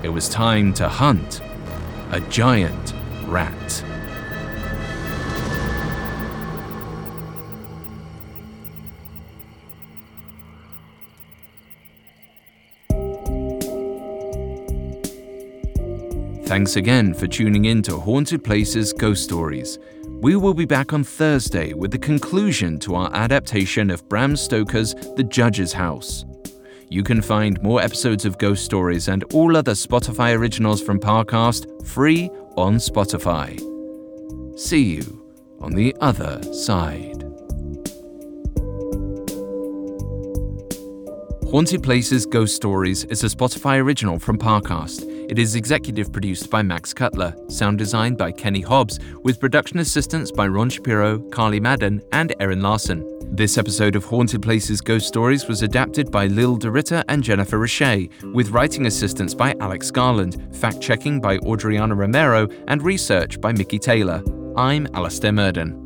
it 0.02 0.10
was 0.10 0.28
time 0.28 0.74
to 0.74 0.90
hunt 0.90 1.40
a 2.10 2.20
giant 2.28 2.92
rat. 3.24 3.82
Thanks 16.52 16.76
again 16.76 17.14
for 17.14 17.26
tuning 17.26 17.64
in 17.64 17.80
to 17.84 17.98
Haunted 17.98 18.44
Places 18.44 18.92
Ghost 18.92 19.24
Stories. 19.24 19.78
We 20.20 20.36
will 20.36 20.52
be 20.52 20.66
back 20.66 20.92
on 20.92 21.02
Thursday 21.02 21.72
with 21.72 21.92
the 21.92 21.98
conclusion 21.98 22.78
to 22.80 22.94
our 22.94 23.10
adaptation 23.14 23.88
of 23.88 24.06
Bram 24.10 24.36
Stoker's 24.36 24.94
The 25.16 25.24
Judge's 25.24 25.72
House. 25.72 26.26
You 26.90 27.04
can 27.04 27.22
find 27.22 27.62
more 27.62 27.80
episodes 27.80 28.26
of 28.26 28.36
Ghost 28.36 28.66
Stories 28.66 29.08
and 29.08 29.24
all 29.32 29.56
other 29.56 29.72
Spotify 29.72 30.36
originals 30.36 30.82
from 30.82 31.00
Parcast 31.00 31.86
free 31.86 32.28
on 32.58 32.74
Spotify. 32.74 33.58
See 34.60 34.96
you 34.96 35.26
on 35.58 35.72
the 35.72 35.96
other 36.02 36.42
side. 36.52 37.22
Haunted 41.50 41.82
Places 41.82 42.26
Ghost 42.26 42.54
Stories 42.54 43.04
is 43.04 43.24
a 43.24 43.28
Spotify 43.28 43.80
original 43.80 44.18
from 44.18 44.36
Parcast. 44.36 45.11
It 45.28 45.38
is 45.38 45.54
executive 45.54 46.12
produced 46.12 46.50
by 46.50 46.62
Max 46.62 46.92
Cutler, 46.92 47.34
sound 47.48 47.78
designed 47.78 48.18
by 48.18 48.32
Kenny 48.32 48.60
Hobbs, 48.60 48.98
with 49.22 49.40
production 49.40 49.78
assistance 49.78 50.30
by 50.30 50.46
Ron 50.46 50.68
Shapiro, 50.68 51.18
Carly 51.30 51.60
Madden, 51.60 52.02
and 52.12 52.34
Erin 52.40 52.60
Larson. 52.60 53.08
This 53.34 53.56
episode 53.56 53.96
of 53.96 54.04
Haunted 54.04 54.42
Places 54.42 54.80
Ghost 54.82 55.06
Stories 55.06 55.48
was 55.48 55.62
adapted 55.62 56.10
by 56.10 56.26
Lil 56.26 56.58
DeRitter 56.58 57.02
and 57.08 57.22
Jennifer 57.22 57.58
Richey, 57.58 58.10
with 58.34 58.50
writing 58.50 58.86
assistance 58.86 59.32
by 59.32 59.54
Alex 59.60 59.90
Garland, 59.90 60.54
fact 60.54 60.80
checking 60.82 61.20
by 61.20 61.38
Adriana 61.38 61.94
Romero, 61.94 62.46
and 62.68 62.82
research 62.82 63.40
by 63.40 63.52
Mickey 63.52 63.78
Taylor. 63.78 64.22
I'm 64.56 64.86
Alastair 64.92 65.32
Murden. 65.32 65.78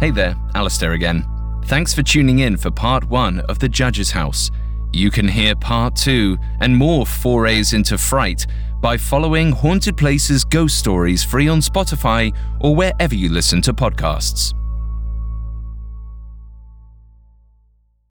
Hey 0.00 0.10
there, 0.10 0.36
Alastair 0.54 0.92
again. 0.92 1.26
Thanks 1.64 1.92
for 1.92 2.02
tuning 2.02 2.38
in 2.38 2.56
for 2.56 2.70
part 2.70 3.04
one 3.10 3.40
of 3.40 3.58
The 3.58 3.68
Judge's 3.68 4.12
House. 4.12 4.50
You 4.96 5.10
can 5.10 5.28
hear 5.28 5.54
part 5.54 5.94
two 5.94 6.38
and 6.60 6.74
more 6.74 7.04
forays 7.04 7.74
into 7.74 7.98
fright 7.98 8.46
by 8.80 8.96
following 8.96 9.52
Haunted 9.52 9.94
Places 9.98 10.42
Ghost 10.42 10.78
Stories 10.78 11.22
free 11.22 11.48
on 11.48 11.60
Spotify 11.60 12.34
or 12.60 12.74
wherever 12.74 13.14
you 13.14 13.28
listen 13.28 13.60
to 13.60 13.74
podcasts. 13.74 14.55